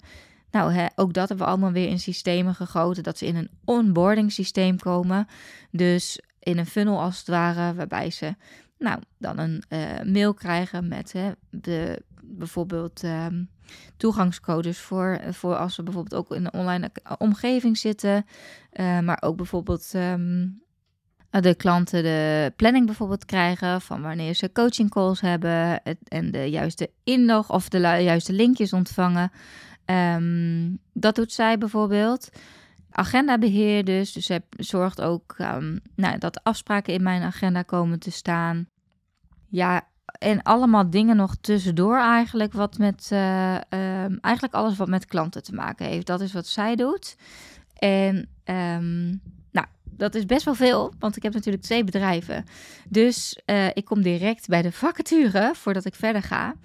nou, 0.52 0.90
ook 0.96 1.14
dat 1.14 1.28
hebben 1.28 1.46
we 1.46 1.52
allemaal 1.52 1.72
weer 1.72 1.90
in 1.90 2.00
systemen 2.00 2.56
gegoten. 2.56 3.04
Dat 3.04 3.18
ze 3.18 3.26
in 3.26 3.36
een 3.36 3.50
onboarding 3.64 4.32
systeem 4.32 4.80
komen. 4.80 5.28
Dus 5.72 6.20
in 6.40 6.58
een 6.58 6.66
funnel 6.66 7.02
als 7.02 7.18
het 7.18 7.28
ware, 7.28 7.74
waarbij 7.74 8.10
ze 8.10 8.36
nou, 8.78 9.00
dan 9.18 9.38
een 9.38 9.64
uh, 9.70 10.14
mail 10.14 10.34
krijgen 10.34 10.88
met 10.88 11.14
de, 11.50 12.02
bijvoorbeeld 12.22 13.04
um, 13.04 13.50
toegangscodes 13.98 14.80
voor, 14.80 15.22
voor 15.30 15.56
als 15.56 15.76
ze 15.76 15.84
bijvoorbeeld 15.84 16.22
ook 16.22 16.38
in 16.38 16.46
een 16.46 16.54
online 16.54 16.92
omgeving 17.18 17.78
zitten. 17.78 18.26
Uh, 18.74 19.00
maar 19.00 19.18
ook 19.22 19.36
bijvoorbeeld 19.36 19.92
um, 19.96 20.64
de 21.42 21.56
klanten 21.56 22.04
de 22.04 22.54
planning 22.56 22.86
bijvoorbeeld 22.86 23.26
krijgen 23.26 23.82
van 23.82 24.02
wanneer 24.02 24.34
ze 24.34 24.52
coaching 24.52 24.90
calls 24.90 25.22
hebben 25.22 25.82
en 26.04 26.32
de 26.32 26.50
juiste 26.50 26.90
inlog 27.04 27.50
of 27.52 27.70
de 27.70 27.80
juiste 27.80 28.34
linkjes 28.34 28.74
ontvangen. 28.74 29.32
Um, 29.86 30.80
dat 30.94 31.16
doet 31.16 31.32
zij 31.32 31.58
bijvoorbeeld. 31.58 32.30
Agendabeheer 32.92 33.84
dus. 33.84 34.14
Dus 34.14 34.26
zij 34.26 34.42
zorgt 34.50 35.02
ook 35.02 35.36
um, 35.38 35.80
nou, 35.96 36.18
dat 36.18 36.44
afspraken 36.44 36.94
in 36.94 37.04
mijn 37.04 37.22
agenda 37.22 37.62
komen 37.62 38.00
te 38.00 38.12
staan. 38.12 38.68
Ja, 39.48 39.88
en 40.18 40.42
allemaal 40.44 40.90
dingen 40.90 41.16
nog 41.16 41.36
tussendoor 41.42 41.98
eigenlijk 41.98 42.54
wat 42.54 42.78
met 42.78 43.10
uh, 43.14 43.54
um, 43.54 44.18
eigenlijk 44.22 44.54
alles 44.54 44.78
wat 44.78 44.88
met 44.88 45.06
klanten 45.06 45.44
te 45.44 45.54
maken 45.54 45.86
heeft. 45.86 46.08
Dat 46.08 46.22
is 46.22 46.34
wat 46.34 46.48
zij 46.48 46.76
doet. 46.76 47.16
En 47.74 48.30
dat 49.90 50.16
is 50.16 50.26
best 50.26 50.46
wel 50.46 50.56
veel, 50.56 50.94
want 51.00 51.16
ik 51.16 51.24
heb 51.24 51.34
natuurlijk 51.34 51.64
twee 51.64 51.84
bedrijven. 51.84 52.46
Dus 52.90 53.40
uh, 53.46 53.68
ik 53.68 53.86
kom 53.86 54.02
direct 54.02 54.48
bij 54.48 54.62
de 54.62 54.72
vacature 54.72 55.52
voordat 55.56 55.86
ik 55.86 55.96
verder 55.96 56.24
ga. 56.24 56.56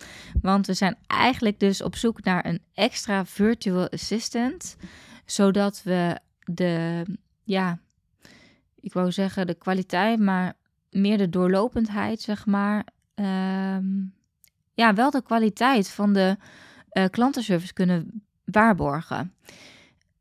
Want 0.43 0.67
we 0.67 0.75
zijn 0.75 0.97
eigenlijk 1.07 1.61
dus 1.61 1.83
op 1.83 1.97
zoek 1.97 2.25
naar 2.25 2.47
een 2.47 2.61
extra 2.75 3.27
virtual 3.27 3.91
assistant, 3.91 4.77
zodat 5.25 5.83
we 5.85 6.19
de 6.45 7.05
ja, 7.45 7.79
ik 8.81 8.93
wou 8.93 9.13
zeggen 9.13 9.47
de 9.47 9.55
kwaliteit, 9.55 10.19
maar 10.19 10.55
meer 10.91 11.19
de 11.19 11.29
doorlopendheid, 11.29 12.21
zeg 12.21 12.47
maar, 12.47 12.85
Ehm, 13.21 13.85
ja, 14.75 14.95
wel 14.95 15.11
de 15.11 15.23
kwaliteit 15.23 15.89
van 15.89 16.13
de 16.13 16.37
uh, 16.93 17.05
klantenservice 17.11 17.73
kunnen 17.73 18.25
waarborgen. 18.45 19.35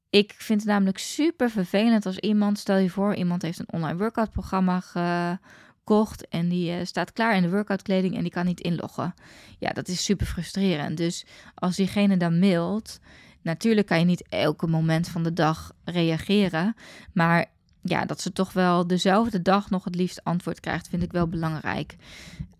Ik 0.10 0.34
vind 0.38 0.60
het 0.60 0.70
namelijk 0.70 0.98
super 0.98 1.50
vervelend 1.50 2.06
als 2.06 2.18
iemand, 2.18 2.60
stel 2.60 2.78
je 2.78 2.90
voor, 2.90 3.16
iemand 3.16 3.42
heeft 3.42 3.60
een 3.60 3.72
online 3.72 3.98
workout 3.98 4.32
programma 4.32 4.80
gekocht 4.80 6.28
en 6.28 6.50
die 6.50 6.72
uh, 6.72 6.86
staat 6.86 7.14
klaar 7.14 7.36
in 7.36 7.42
de 7.42 7.50
workout 7.50 7.82
kleding 7.82 8.16
en 8.16 8.22
die 8.22 8.32
kan 8.32 8.46
niet 8.46 8.62
inloggen. 8.62 9.14
Ja, 9.60 9.70
dat 9.70 9.88
is 9.88 10.04
super 10.04 10.26
frustrerend. 10.26 10.98
Dus 10.98 11.26
als 11.56 11.76
diegene 11.76 12.18
dan 12.18 12.40
mailt, 12.40 13.00
natuurlijk 13.42 13.88
kan 13.88 14.00
je 14.00 14.06
niet 14.06 14.28
elke 14.30 14.68
moment 14.68 15.08
van 15.08 15.24
de 15.24 15.34
dag 15.34 15.72
reageren, 15.84 16.76
maar 17.14 17.46
ja, 17.82 18.06
dat 18.06 18.22
ze 18.22 18.32
toch 18.32 18.54
wel 18.54 18.88
dezelfde 18.88 19.42
dag 19.42 19.70
nog 19.70 19.84
het 19.84 19.96
liefst 19.96 20.24
antwoord 20.24 20.60
krijgt, 20.60 20.88
vind 20.88 21.04
ik 21.04 21.12
wel 21.12 21.28
belangrijk. 21.28 21.96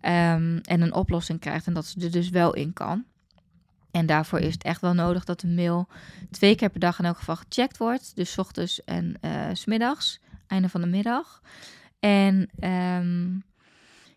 Um, 0.02 0.58
en 0.58 0.80
een 0.80 0.94
oplossing 0.94 1.40
krijgt 1.40 1.66
en 1.66 1.74
dat 1.74 1.86
ze 1.86 2.00
er 2.00 2.10
dus 2.10 2.28
wel 2.28 2.54
in 2.54 2.72
kan. 2.72 3.04
En 3.90 4.06
daarvoor 4.06 4.38
is 4.38 4.52
het 4.52 4.62
echt 4.62 4.80
wel 4.80 4.94
nodig 4.94 5.24
dat 5.24 5.40
de 5.40 5.46
mail 5.46 5.88
twee 6.30 6.54
keer 6.54 6.70
per 6.70 6.80
dag 6.80 6.98
in 6.98 7.04
elk 7.04 7.16
geval 7.16 7.36
gecheckt 7.36 7.76
wordt. 7.76 8.16
Dus 8.16 8.38
ochtends 8.38 8.84
en 8.84 9.14
uh, 9.20 9.48
s 9.52 9.64
middags, 9.64 10.20
einde 10.46 10.68
van 10.68 10.80
de 10.80 10.86
middag. 10.86 11.42
En 12.00 12.50
um, 12.60 13.42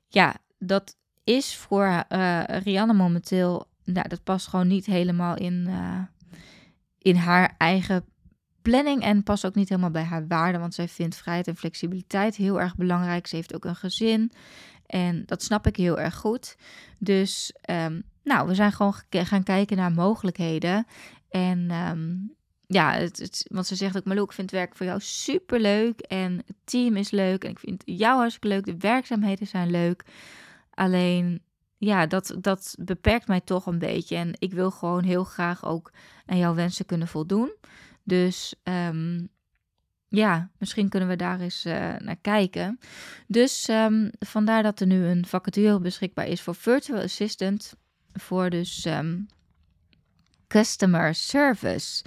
ja, 0.07 0.35
dat 0.59 0.95
is 1.23 1.55
voor 1.55 2.03
uh, 2.09 2.43
Rianne 2.43 2.93
momenteel, 2.93 3.67
nou, 3.83 4.07
dat 4.07 4.23
past 4.23 4.47
gewoon 4.47 4.67
niet 4.67 4.85
helemaal 4.85 5.35
in, 5.35 5.65
uh, 5.67 5.99
in 6.97 7.15
haar 7.15 7.55
eigen 7.57 8.05
planning 8.61 9.01
en 9.01 9.23
past 9.23 9.45
ook 9.45 9.55
niet 9.55 9.69
helemaal 9.69 9.91
bij 9.91 10.03
haar 10.03 10.27
waarden, 10.27 10.61
want 10.61 10.73
zij 10.73 10.87
vindt 10.87 11.15
vrijheid 11.15 11.47
en 11.47 11.57
flexibiliteit 11.57 12.35
heel 12.35 12.59
erg 12.61 12.75
belangrijk. 12.75 13.27
Ze 13.27 13.35
heeft 13.35 13.55
ook 13.55 13.65
een 13.65 13.75
gezin 13.75 14.31
en 14.85 15.23
dat 15.25 15.43
snap 15.43 15.67
ik 15.67 15.75
heel 15.75 15.99
erg 15.99 16.15
goed. 16.15 16.55
Dus 16.99 17.53
um, 17.69 18.03
nou, 18.23 18.47
we 18.47 18.55
zijn 18.55 18.71
gewoon 18.71 18.93
gaan 19.09 19.43
kijken 19.43 19.77
naar 19.77 19.91
mogelijkheden. 19.91 20.85
En 21.29 21.71
um, 21.71 22.35
ja, 22.67 22.91
het, 22.93 23.45
want 23.49 23.67
ze 23.67 23.75
zegt 23.75 23.97
ook, 23.97 24.05
Malou, 24.05 24.25
ik 24.25 24.31
vind 24.31 24.51
het 24.51 24.59
werk 24.59 24.75
voor 24.75 24.85
jou 24.85 24.99
super 25.01 25.59
leuk 25.59 25.99
en 25.99 26.37
het 26.45 26.55
team 26.63 26.95
is 26.95 27.11
leuk 27.11 27.43
en 27.43 27.49
ik 27.49 27.59
vind 27.59 27.81
jou 27.85 28.17
hartstikke 28.17 28.47
leuk, 28.47 28.65
de 28.65 28.77
werkzaamheden 28.77 29.47
zijn 29.47 29.71
leuk. 29.71 30.03
Alleen, 30.73 31.41
ja, 31.77 32.05
dat, 32.07 32.35
dat 32.39 32.75
beperkt 32.79 33.27
mij 33.27 33.41
toch 33.41 33.65
een 33.65 33.79
beetje 33.79 34.15
en 34.15 34.33
ik 34.37 34.53
wil 34.53 34.71
gewoon 34.71 35.03
heel 35.03 35.23
graag 35.23 35.65
ook 35.65 35.91
aan 36.25 36.37
jouw 36.37 36.53
wensen 36.53 36.85
kunnen 36.85 37.07
voldoen. 37.07 37.55
Dus 38.03 38.55
um, 38.63 39.29
ja, 40.07 40.49
misschien 40.57 40.89
kunnen 40.89 41.09
we 41.09 41.15
daar 41.15 41.39
eens 41.39 41.65
uh, 41.65 41.73
naar 41.97 42.17
kijken. 42.21 42.79
Dus 43.27 43.67
um, 43.67 44.09
vandaar 44.19 44.63
dat 44.63 44.79
er 44.79 44.87
nu 44.87 45.05
een 45.05 45.25
vacature 45.25 45.79
beschikbaar 45.79 46.27
is 46.27 46.41
voor 46.41 46.55
virtual 46.55 47.01
assistant 47.01 47.75
voor 48.13 48.49
dus 48.49 48.85
um, 48.85 49.27
customer 50.47 51.15
service. 51.15 52.03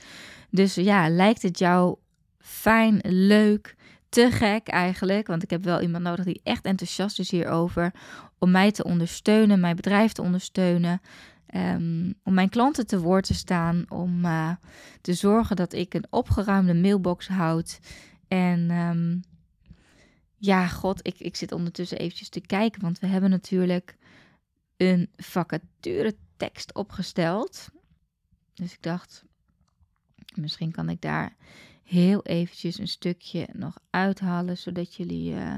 Dus 0.51 0.75
ja, 0.75 1.09
lijkt 1.09 1.43
het 1.43 1.59
jou 1.59 1.97
fijn, 2.39 3.01
leuk, 3.03 3.77
te 4.09 4.31
gek 4.31 4.69
eigenlijk? 4.69 5.27
Want 5.27 5.43
ik 5.43 5.51
heb 5.51 5.65
wel 5.65 5.81
iemand 5.81 6.05
nodig 6.05 6.25
die 6.25 6.41
echt 6.43 6.65
enthousiast 6.65 7.19
is 7.19 7.31
hierover 7.31 7.93
om 8.39 8.51
mij 8.51 8.71
te 8.71 8.85
ondersteunen, 8.85 9.61
mijn 9.61 9.77
bedrijf 9.77 10.13
te 10.13 10.23
ondersteunen. 10.23 11.01
Um, 11.55 12.15
om 12.23 12.35
mijn 12.35 12.49
klanten 12.49 12.87
te 12.87 13.01
woord 13.01 13.27
te 13.27 13.35
staan, 13.35 13.85
om 13.89 14.25
uh, 14.25 14.51
te 15.01 15.15
zorgen 15.15 15.57
dat 15.57 15.73
ik 15.73 15.95
een 15.95 16.07
opgeruimde 16.11 16.75
mailbox 16.75 17.29
houd. 17.29 17.81
En 18.29 18.71
um, 18.71 19.23
ja, 20.37 20.67
god, 20.67 21.07
ik, 21.07 21.19
ik 21.19 21.37
zit 21.37 21.53
ondertussen 21.53 21.99
eventjes 21.99 22.29
te 22.29 22.41
kijken, 22.41 22.83
want 22.83 22.99
we 22.99 23.07
hebben 23.07 23.31
natuurlijk 23.31 23.97
een 24.77 25.11
vacature 25.17 26.17
tekst 26.37 26.75
opgesteld. 26.75 27.69
Dus 28.55 28.73
ik 28.73 28.83
dacht, 28.83 29.25
misschien 30.35 30.73
kan 30.73 30.89
ik 30.89 31.01
daar 31.01 31.37
heel 31.83 32.23
eventjes 32.23 32.79
een 32.79 32.89
stukje 32.89 33.49
nog 33.53 33.79
uithalen, 33.91 34.59
zodat 34.59 34.95
jullie, 34.95 35.33
uh, 35.33 35.57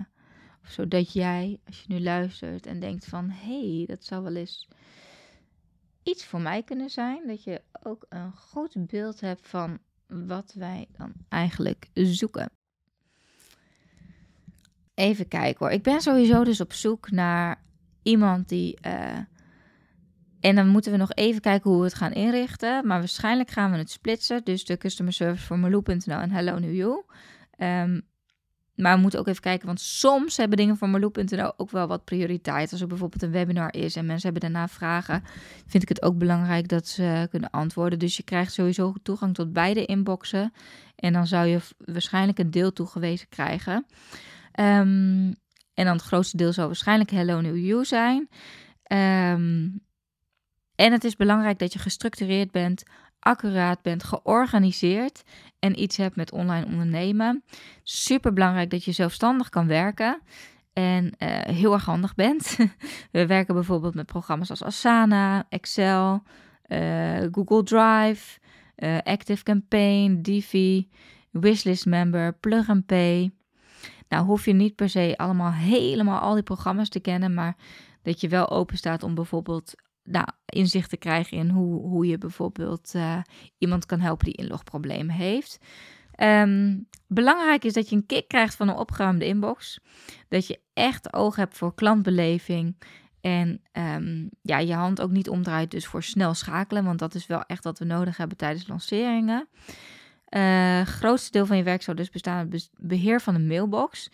of 0.63 0.71
zodat 0.71 1.13
jij, 1.13 1.61
als 1.67 1.81
je 1.81 1.95
nu 1.95 2.01
luistert 2.01 2.67
en 2.67 2.81
denkt 2.81 3.05
van, 3.05 3.31
hé, 3.31 3.77
hey, 3.77 3.87
dat 3.87 4.05
zou 4.05 4.23
wel 4.23 4.35
eens 4.35 4.69
iets 6.03 6.25
voor 6.25 6.41
mij 6.41 6.63
kunnen 6.63 6.91
zijn. 6.91 7.27
Dat 7.27 7.45
je 7.45 7.63
ook 7.83 8.07
een 8.09 8.33
goed 8.33 8.87
beeld 8.87 9.21
hebt 9.21 9.49
van 9.49 9.79
wat 10.07 10.53
wij 10.53 10.87
dan 10.97 11.13
eigenlijk 11.29 11.89
zoeken. 11.93 12.51
Even 14.95 15.29
kijken 15.29 15.59
hoor. 15.59 15.75
Ik 15.75 15.83
ben 15.83 16.01
sowieso 16.01 16.45
dus 16.45 16.61
op 16.61 16.73
zoek 16.73 17.11
naar 17.11 17.63
iemand 18.09 18.49
die. 18.49 18.79
Uh, 18.87 19.19
en 20.41 20.55
dan 20.55 20.69
moeten 20.69 20.93
we 20.93 20.99
nog 20.99 21.13
even 21.13 21.41
kijken 21.41 21.71
hoe 21.71 21.79
we 21.79 21.85
het 21.85 21.95
gaan 21.95 22.13
inrichten. 22.13 22.87
Maar 22.87 22.99
waarschijnlijk 22.99 23.51
gaan 23.51 23.71
we 23.71 23.77
het 23.77 23.91
splitsen. 23.91 24.45
Dus 24.45 24.65
de 24.65 24.77
customer 24.77 25.13
service 25.13 25.47
voor 25.47 25.59
Marloe.nl 25.59 26.19
en 26.19 26.31
Hello 26.31 26.59
New 26.59 26.75
You. 26.75 27.03
Um, 27.59 28.03
maar 28.79 28.95
we 28.95 29.03
moeten 29.03 29.21
ook 29.21 29.27
even 29.27 29.43
kijken, 29.43 29.67
want 29.67 29.81
soms 29.81 30.37
hebben 30.37 30.57
dingen 30.57 30.77
voor 30.77 30.89
Marloe.nl 30.89 31.53
ook 31.57 31.71
wel 31.71 31.87
wat 31.87 32.05
prioriteit. 32.05 32.73
Als 32.73 32.81
er 32.81 32.87
bijvoorbeeld 32.87 33.23
een 33.23 33.31
webinar 33.31 33.75
is 33.75 33.97
en 33.97 34.07
mensen 34.07 34.33
hebben 34.33 34.51
daarna 34.51 34.69
vragen, 34.69 35.23
vind 35.67 35.83
ik 35.83 35.89
het 35.89 36.03
ook 36.03 36.19
belangrijk 36.19 36.69
dat 36.69 36.87
ze 36.87 37.27
kunnen 37.31 37.51
antwoorden. 37.51 37.99
Dus 37.99 38.17
je 38.17 38.23
krijgt 38.23 38.53
sowieso 38.53 38.95
toegang 39.03 39.35
tot 39.35 39.53
beide 39.53 39.85
inboxen. 39.85 40.53
En 40.97 41.13
dan 41.13 41.27
zou 41.27 41.47
je 41.47 41.61
waarschijnlijk 41.79 42.39
een 42.39 42.51
deel 42.51 42.73
toegewezen 42.73 43.29
krijgen. 43.29 43.87
Um, 44.61 45.35
en 45.79 45.85
dan 45.85 45.97
het 45.97 46.05
grootste 46.05 46.37
deel 46.37 46.53
zou 46.53 46.67
waarschijnlijk 46.67 47.11
Hello 47.11 47.41
New 47.41 47.57
You 47.57 47.85
zijn. 47.85 48.29
Um, 48.93 49.81
en 50.75 50.93
het 50.93 51.05
is 51.05 51.17
belangrijk 51.17 51.59
dat 51.59 51.73
je 51.73 51.79
gestructureerd 51.79 52.51
bent, 52.51 52.83
accuraat 53.19 53.83
bent, 53.83 54.05
georganiseerd 54.05 55.23
en 55.59 55.83
iets 55.83 55.97
hebt 55.97 56.17
met 56.17 56.33
online 56.33 56.67
ondernemen. 56.67 57.45
Super 57.83 58.33
belangrijk 58.33 58.71
dat 58.71 58.85
je 58.85 58.93
zelfstandig 58.93 59.49
kan 59.49 59.67
werken 59.67 60.21
en 60.73 61.05
uh, 61.05 61.29
heel 61.41 61.73
erg 61.73 61.85
handig 61.85 62.15
bent. 62.15 62.57
We 63.13 63.27
werken 63.27 63.55
bijvoorbeeld 63.55 63.95
met 63.95 64.07
programma's 64.07 64.51
als 64.51 64.63
Asana, 64.63 65.47
Excel, 65.49 66.23
uh, 66.67 67.27
Google 67.33 67.63
Drive, 67.63 68.39
uh, 68.77 68.99
Active 69.03 69.43
Campaign, 69.43 70.23
Divi, 70.23 70.89
Wishlist 71.31 71.87
Member, 71.87 72.33
Plug 72.33 72.69
and 72.69 72.87
Pay. 72.87 73.38
Nou 74.09 74.25
hoef 74.25 74.45
je 74.45 74.53
niet 74.53 74.75
per 74.75 74.89
se 74.89 75.15
allemaal 75.17 75.53
helemaal 75.53 76.21
al 76.21 76.35
die 76.35 76.43
programma's 76.43 76.89
te 76.89 77.01
kennen, 77.01 77.35
maar 77.35 77.57
dat 78.03 78.21
je 78.21 78.29
wel 78.29 78.51
open 78.51 78.77
staat 78.77 79.03
om 79.03 79.15
bijvoorbeeld 79.15 79.75
nou, 80.03 80.27
inzicht 80.47 80.91
te 80.91 80.97
krijgen 80.97 81.37
in 81.37 81.49
hoe, 81.49 81.81
hoe 81.81 82.07
je 82.07 82.19
bijvoorbeeld 82.19 82.93
uh, 82.97 83.19
iemand 83.59 83.87
kan 83.87 84.01
helpen 84.01 84.25
die 84.25 84.35
inlogproblemen 84.35 85.15
heeft. 85.15 85.59
Um, 86.23 86.89
belangrijk 87.07 87.65
is 87.65 87.73
dat 87.73 87.89
je 87.89 87.97
een 87.97 88.07
kick 88.07 88.29
krijgt 88.29 88.55
van 88.55 88.69
een 88.69 88.77
opgeruimde 88.77 89.27
inbox. 89.27 89.81
Dat 90.29 90.47
je 90.47 90.61
echt 90.73 91.13
oog 91.13 91.37
hebt 91.37 91.57
voor 91.57 91.75
klantbeleving. 91.75 92.77
En 93.21 93.61
um, 93.73 94.31
ja, 94.43 94.59
je 94.59 94.75
hand 94.75 95.01
ook 95.01 95.11
niet 95.11 95.29
omdraait 95.29 95.71
dus 95.71 95.87
voor 95.87 96.03
snel 96.03 96.35
schakelen. 96.35 96.85
Want 96.85 96.99
dat 96.99 97.15
is 97.15 97.27
wel 97.27 97.43
echt 97.43 97.65
wat 97.65 97.79
we 97.79 97.85
nodig 97.85 98.17
hebben 98.17 98.37
tijdens 98.37 98.69
lanceringen. 98.69 99.49
Uh, 100.31 100.81
grootste 100.81 101.31
deel 101.31 101.47
van 101.47 101.57
je 101.57 101.63
werk 101.63 101.83
zou 101.83 101.97
dus 101.97 102.11
bestaan 102.11 102.49
uit 102.53 102.71
beheer 102.77 103.21
van 103.21 103.35
een 103.35 103.47
mailbox. 103.47 104.11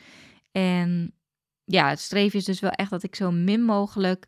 En 0.53 1.12
ja, 1.64 1.88
het 1.88 2.00
streven 2.00 2.38
is 2.38 2.44
dus 2.44 2.61
wel 2.61 2.70
echt 2.70 2.90
dat 2.90 3.03
ik 3.03 3.14
zo 3.14 3.31
min 3.31 3.62
mogelijk 3.62 4.27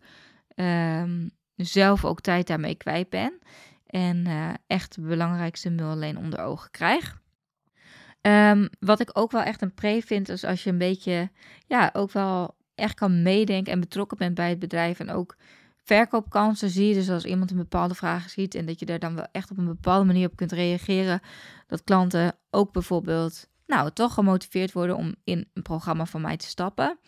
um, 0.55 1.31
zelf 1.55 2.05
ook 2.05 2.21
tijd 2.21 2.47
daarmee 2.47 2.75
kwijt 2.75 3.09
ben. 3.09 3.39
En 3.87 4.29
uh, 4.29 4.51
echt 4.67 4.95
de 4.95 5.01
belangrijkste 5.01 5.71
mail 5.71 5.91
alleen 5.91 6.19
onder 6.19 6.41
ogen 6.41 6.71
krijg. 6.71 7.21
Um, 8.21 8.69
wat 8.79 9.01
ik 9.01 9.11
ook 9.13 9.31
wel 9.31 9.43
echt 9.43 9.63
een 9.63 9.75
pre 9.75 10.03
vind, 10.05 10.29
is 10.29 10.45
als 10.45 10.65
je 10.65 10.71
een 10.71 10.79
beetje, 10.79 11.31
ja, 11.67 11.91
ook 11.93 12.13
wel 12.13 12.57
echt 12.75 12.95
kan 12.95 13.23
meedenken 13.23 13.73
en 13.73 13.81
betrokken 13.81 14.19
bent 14.19 14.35
bij 14.35 14.49
het 14.49 14.59
bedrijf. 14.59 15.01
En 15.01 15.11
ook 15.11 15.37
verkoopkansen 15.87 16.71
ziet. 16.71 16.95
Dus 16.95 17.11
als 17.11 17.25
iemand 17.25 17.51
een 17.51 17.57
bepaalde 17.57 17.95
vraag 17.95 18.31
ziet 18.31 18.55
en 18.55 18.67
dat 18.67 18.81
je 18.81 18.87
daar 18.87 18.99
dan 18.99 19.15
wel 19.15 19.27
echt 19.33 19.51
op 19.51 19.59
een 19.59 19.67
bepaalde 19.67 20.05
manier 20.05 20.29
op 20.29 20.37
kunt 20.37 20.53
reageren. 20.53 21.21
Dat 21.67 21.85
klanten 21.85 22.37
ook 22.51 22.73
bijvoorbeeld, 22.73 23.49
nou, 23.67 23.91
toch 23.91 24.15
gemotiveerd 24.15 24.73
worden 24.73 24.97
om 24.97 25.15
in 25.25 25.49
een 25.55 25.63
programma 25.63 26.07
van 26.07 26.21
mij 26.21 26.37
te 26.37 26.47
stappen. 26.47 26.99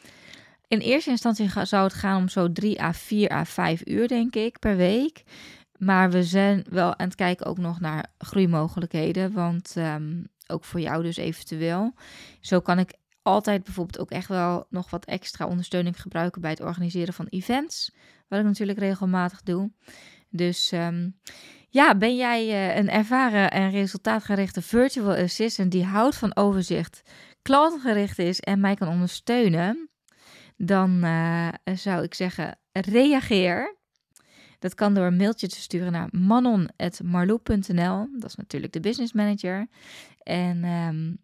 In 0.69 0.79
eerste 0.79 1.11
instantie 1.11 1.51
zou 1.67 1.85
het 1.85 1.95
gaan 1.95 2.21
om 2.21 2.29
zo 2.29 2.53
3 2.53 2.83
à 2.83 2.93
4 2.93 3.33
à 3.33 3.45
5 3.45 3.83
uur, 3.87 4.09
denk 4.09 4.35
ik, 4.35 4.59
per 4.59 4.77
week. 4.77 5.23
Maar 5.79 6.11
we 6.11 6.23
zijn 6.25 6.65
wel 6.71 6.99
aan 6.99 7.07
het 7.07 7.15
kijken 7.15 7.47
ook 7.47 7.59
nog 7.59 7.81
naar 7.81 8.07
groeimogelijkheden. 8.19 9.33
Want 9.33 9.75
um, 9.77 10.27
ook 10.47 10.65
voor 10.65 10.81
jou 10.81 11.03
dus 11.03 11.17
eventueel. 11.17 11.95
Zo 12.41 12.61
kan 12.61 12.79
ik 12.79 12.95
altijd 13.23 13.65
bijvoorbeeld 13.65 13.99
ook 13.99 14.11
echt 14.11 14.29
wel 14.29 14.67
nog 14.71 14.91
wat 14.91 15.05
extra 15.05 15.47
ondersteuning 15.47 16.01
gebruiken 16.01 16.41
bij 16.41 16.51
het 16.51 16.61
organiseren 16.61 17.15
van 17.15 17.27
events. 17.27 17.95
Wat 18.29 18.39
ik 18.39 18.45
natuurlijk 18.45 18.79
regelmatig 18.79 19.43
doe. 19.43 19.71
Dus 20.31 20.73
um, 20.73 21.19
ja, 21.69 21.97
ben 21.97 22.17
jij 22.17 22.47
uh, 22.47 22.77
een 22.77 22.91
ervaren 22.91 23.51
en 23.51 23.71
resultaatgerichte 23.71 24.63
virtual 24.63 25.17
assistant 25.17 25.71
die 25.73 25.85
houdt 25.85 26.17
van 26.17 26.37
overzicht, 26.37 27.03
klantgericht 27.43 28.19
is 28.19 28.41
en 28.41 28.61
mij 28.61 28.75
kan 28.75 28.89
ondersteunen? 28.89 29.89
Dan 30.57 31.05
uh, 31.05 31.49
zou 31.75 32.03
ik 32.03 32.15
zeggen, 32.15 32.59
reageer. 32.73 33.77
Dat 34.59 34.75
kan 34.75 34.95
door 34.95 35.07
een 35.07 35.17
mailtje 35.17 35.49
te 35.49 35.61
sturen 35.61 35.93
naar 35.93 36.09
manon.marloe.nl. 36.11 38.09
Dat 38.19 38.31
is 38.31 38.35
natuurlijk 38.35 38.73
de 38.73 38.81
business 38.81 39.13
manager. 39.13 39.67
En 40.23 40.65
um, 40.65 41.19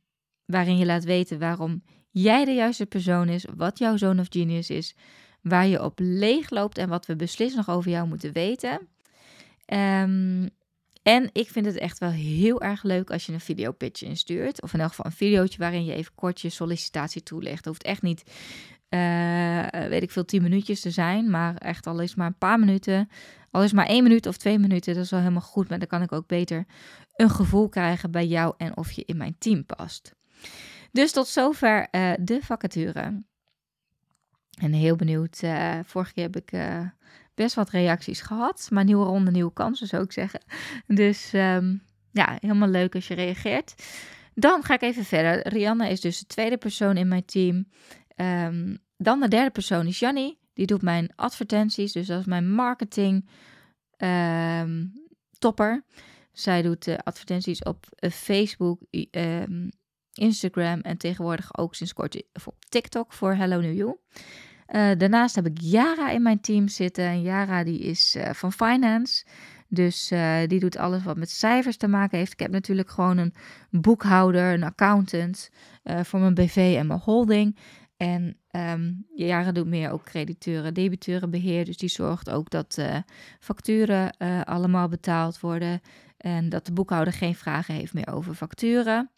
waarin 0.47 0.79
je 0.79 0.87
laat 0.87 1.05
weten 1.05 1.39
waarom 1.39 1.83
jij 2.11 2.45
de 2.45 2.55
juiste 2.55 2.87
persoon 2.87 3.29
is, 3.29 3.47
wat 3.57 3.79
jouw 3.79 3.97
zoon 3.97 4.21
of 4.21 4.27
genius 4.31 4.71
is, 4.71 4.95
waar 5.43 5.67
je 5.67 5.83
op 5.83 5.99
leeg 6.03 6.51
loopt 6.51 6.79
en 6.79 6.89
wat 6.89 7.07
we 7.07 7.17
beslist 7.17 7.57
nog 7.57 7.71
over 7.71 7.91
jou 7.91 8.09
moeten 8.09 8.33
weten. 8.33 8.89
Um, 9.67 10.51
en 11.05 11.31
ik 11.33 11.51
vind 11.51 11.67
het 11.67 11.79
echt 11.79 11.99
wel 11.99 12.11
heel 12.11 12.63
erg 12.63 12.83
leuk 12.83 13.11
als 13.11 13.27
je 13.27 13.33
een 13.33 13.41
videopitch 13.41 14.03
instuurt. 14.03 14.63
Of 14.63 14.75
in 14.75 14.81
elk 14.81 14.89
geval 14.89 15.05
een 15.07 15.13
videootje 15.13 15.59
waarin 15.59 15.85
je 15.85 15.95
even 15.95 16.15
kort 16.15 16.41
je 16.41 16.49
sollicitatie 16.49 17.23
toelegt. 17.23 17.57
Het 17.57 17.65
hoeft 17.65 17.83
echt 17.83 18.03
niet, 18.03 18.23
uh, 18.89 19.69
weet 19.69 20.03
ik 20.03 20.11
veel, 20.11 20.25
tien 20.25 20.43
minuutjes 20.43 20.81
te 20.81 20.91
zijn. 20.91 21.31
Maar 21.31 21.57
echt 21.57 21.87
al 21.87 22.01
is 22.01 22.15
maar 22.15 22.27
een 22.27 22.39
paar 22.39 22.59
minuten. 22.59 23.09
Al 23.51 23.69
maar 23.73 23.87
één 23.87 24.03
minuut 24.03 24.27
of 24.27 24.37
twee 24.37 24.59
minuten. 24.59 24.95
Dat 24.95 25.05
is 25.05 25.11
wel 25.11 25.21
helemaal 25.21 25.41
goed. 25.41 25.69
Maar 25.69 25.79
dan 25.79 25.89
kan 25.89 26.03
ik 26.03 26.13
ook 26.13 26.27
beter 26.27 26.67
een 27.17 27.31
gevoel 27.31 27.69
krijgen 27.69 28.11
bij 28.11 28.27
jou 28.27 28.55
en 28.57 28.77
of 28.77 28.93
je 28.93 29.03
in 29.07 29.17
mijn 29.17 29.37
team 29.39 29.67
past. 29.67 30.15
Dus 30.95 31.13
tot 31.13 31.27
zover 31.27 31.89
uh, 31.91 32.13
de 32.21 32.39
vacature. 32.43 33.23
En 34.61 34.73
heel 34.73 34.97
benieuwd. 34.97 35.43
Uh, 35.43 35.79
vorige 35.85 36.13
keer 36.13 36.23
heb 36.23 36.37
ik 36.37 36.53
uh, 36.53 36.81
best 37.35 37.55
wat 37.55 37.71
reacties 37.71 38.21
gehad. 38.21 38.69
Maar 38.71 38.85
nieuwe 38.85 39.05
ronde, 39.05 39.31
nieuwe 39.31 39.53
kansen 39.53 39.87
zou 39.87 40.03
ik 40.03 40.13
zeggen. 40.13 40.41
Dus 40.87 41.33
um, 41.33 41.83
ja, 42.11 42.37
helemaal 42.41 42.69
leuk 42.69 42.95
als 42.95 43.09
je 43.09 43.15
reageert. 43.15 43.75
Dan 44.35 44.63
ga 44.63 44.75
ik 44.75 44.83
even 44.83 45.05
verder. 45.05 45.49
Rianne 45.49 45.89
is 45.89 46.01
dus 46.01 46.19
de 46.19 46.27
tweede 46.27 46.57
persoon 46.57 46.97
in 46.97 47.09
mijn 47.09 47.25
team. 47.25 47.69
Um, 48.17 48.79
dan 48.97 49.21
de 49.21 49.29
derde 49.29 49.51
persoon 49.51 49.87
is 49.87 49.99
Jannie. 49.99 50.39
Die 50.53 50.67
doet 50.67 50.83
mijn 50.83 51.13
advertenties. 51.17 51.93
Dus 51.93 52.07
dat 52.07 52.21
is 52.21 52.27
mijn 52.27 52.53
marketing 52.53 53.29
um, 53.97 54.93
topper. 55.39 55.85
Zij 56.33 56.63
doet 56.63 56.97
advertenties 57.05 57.63
op 57.63 57.87
Facebook, 58.13 58.81
Instagram 60.19 60.81
en 60.81 60.97
tegenwoordig 60.97 61.59
ook 61.59 61.75
sinds 61.75 61.93
kort 61.93 62.23
op 62.45 62.55
TikTok 62.69 63.13
voor 63.13 63.35
Hello 63.35 63.61
New 63.61 63.75
You. 63.75 63.97
Uh, 64.69 64.91
daarnaast 64.99 65.35
heb 65.35 65.47
ik 65.47 65.61
Yara 65.61 66.11
in 66.11 66.23
mijn 66.23 66.41
team 66.41 66.69
zitten. 66.69 67.05
En 67.05 67.23
Yara 67.23 67.65
die 67.65 67.79
is 67.79 68.15
uh, 68.17 68.31
van 68.31 68.53
finance. 68.53 69.25
Dus 69.69 70.13
uh, 70.13 70.37
die 70.47 70.61
doet 70.61 70.77
alles 70.77 71.03
wat 71.03 71.17
met 71.17 71.31
cijfers 71.31 71.77
te 71.77 71.89
maken 71.89 72.19
heeft. 72.19 72.33
Ik 72.33 72.39
heb 72.39 72.51
natuurlijk 72.51 72.91
gewoon 72.91 73.19
een 73.19 73.35
boekhouder, 73.71 74.53
een 74.53 74.63
accountant 74.63 75.51
voor 76.03 76.21
mijn 76.21 76.35
BV 76.35 76.75
en 76.79 76.87
mijn 76.87 77.01
holding. 77.01 77.59
En 77.97 78.37
um, 78.51 79.07
Yara 79.15 79.53
doet 79.53 79.67
meer 79.67 79.91
ook 79.91 80.05
crediteuren, 80.05 80.75
debiteuren 80.75 81.31
beheer. 81.31 81.65
Dus 81.65 81.77
die 81.77 81.89
zorgt 81.89 82.31
ook 82.31 82.51
dat 82.51 82.83
facturen 83.41 84.17
allemaal 84.45 84.89
betaald 84.89 85.41
worden. 85.41 85.81
En 86.17 86.49
dat 86.49 86.67
de 86.67 86.73
boekhouder 86.73 87.13
geen 87.13 87.35
vragen 87.35 87.75
heeft 87.75 87.95
meer 87.95 88.13
over 88.13 88.35
facturen. 88.35 89.14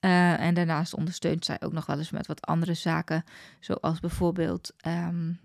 Uh, 0.00 0.40
en 0.40 0.54
daarnaast 0.54 0.94
ondersteunt 0.94 1.44
zij 1.44 1.56
ook 1.60 1.72
nog 1.72 1.86
wel 1.86 1.98
eens 1.98 2.10
met 2.10 2.26
wat 2.26 2.46
andere 2.46 2.74
zaken, 2.74 3.24
zoals 3.60 4.00
bijvoorbeeld 4.00 4.74
um, 4.86 5.40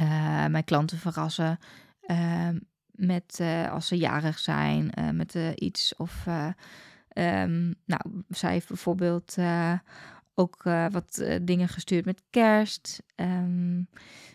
uh, 0.00 0.46
mijn 0.46 0.64
klanten 0.64 0.98
verrassen 0.98 1.58
uh, 2.06 2.48
met 2.90 3.40
als 3.70 3.86
ze 3.86 3.96
jarig 3.96 4.38
zijn 4.38 4.92
met 5.12 5.34
iets 5.54 5.96
of 5.96 6.26
um, 6.26 7.74
nou, 7.84 8.00
zij 8.28 8.52
heeft 8.52 8.68
bijvoorbeeld 8.68 9.36
ook 10.34 10.62
wat 10.90 11.24
dingen 11.42 11.68
gestuurd 11.68 12.04
met 12.04 12.22
kerst. 12.30 13.02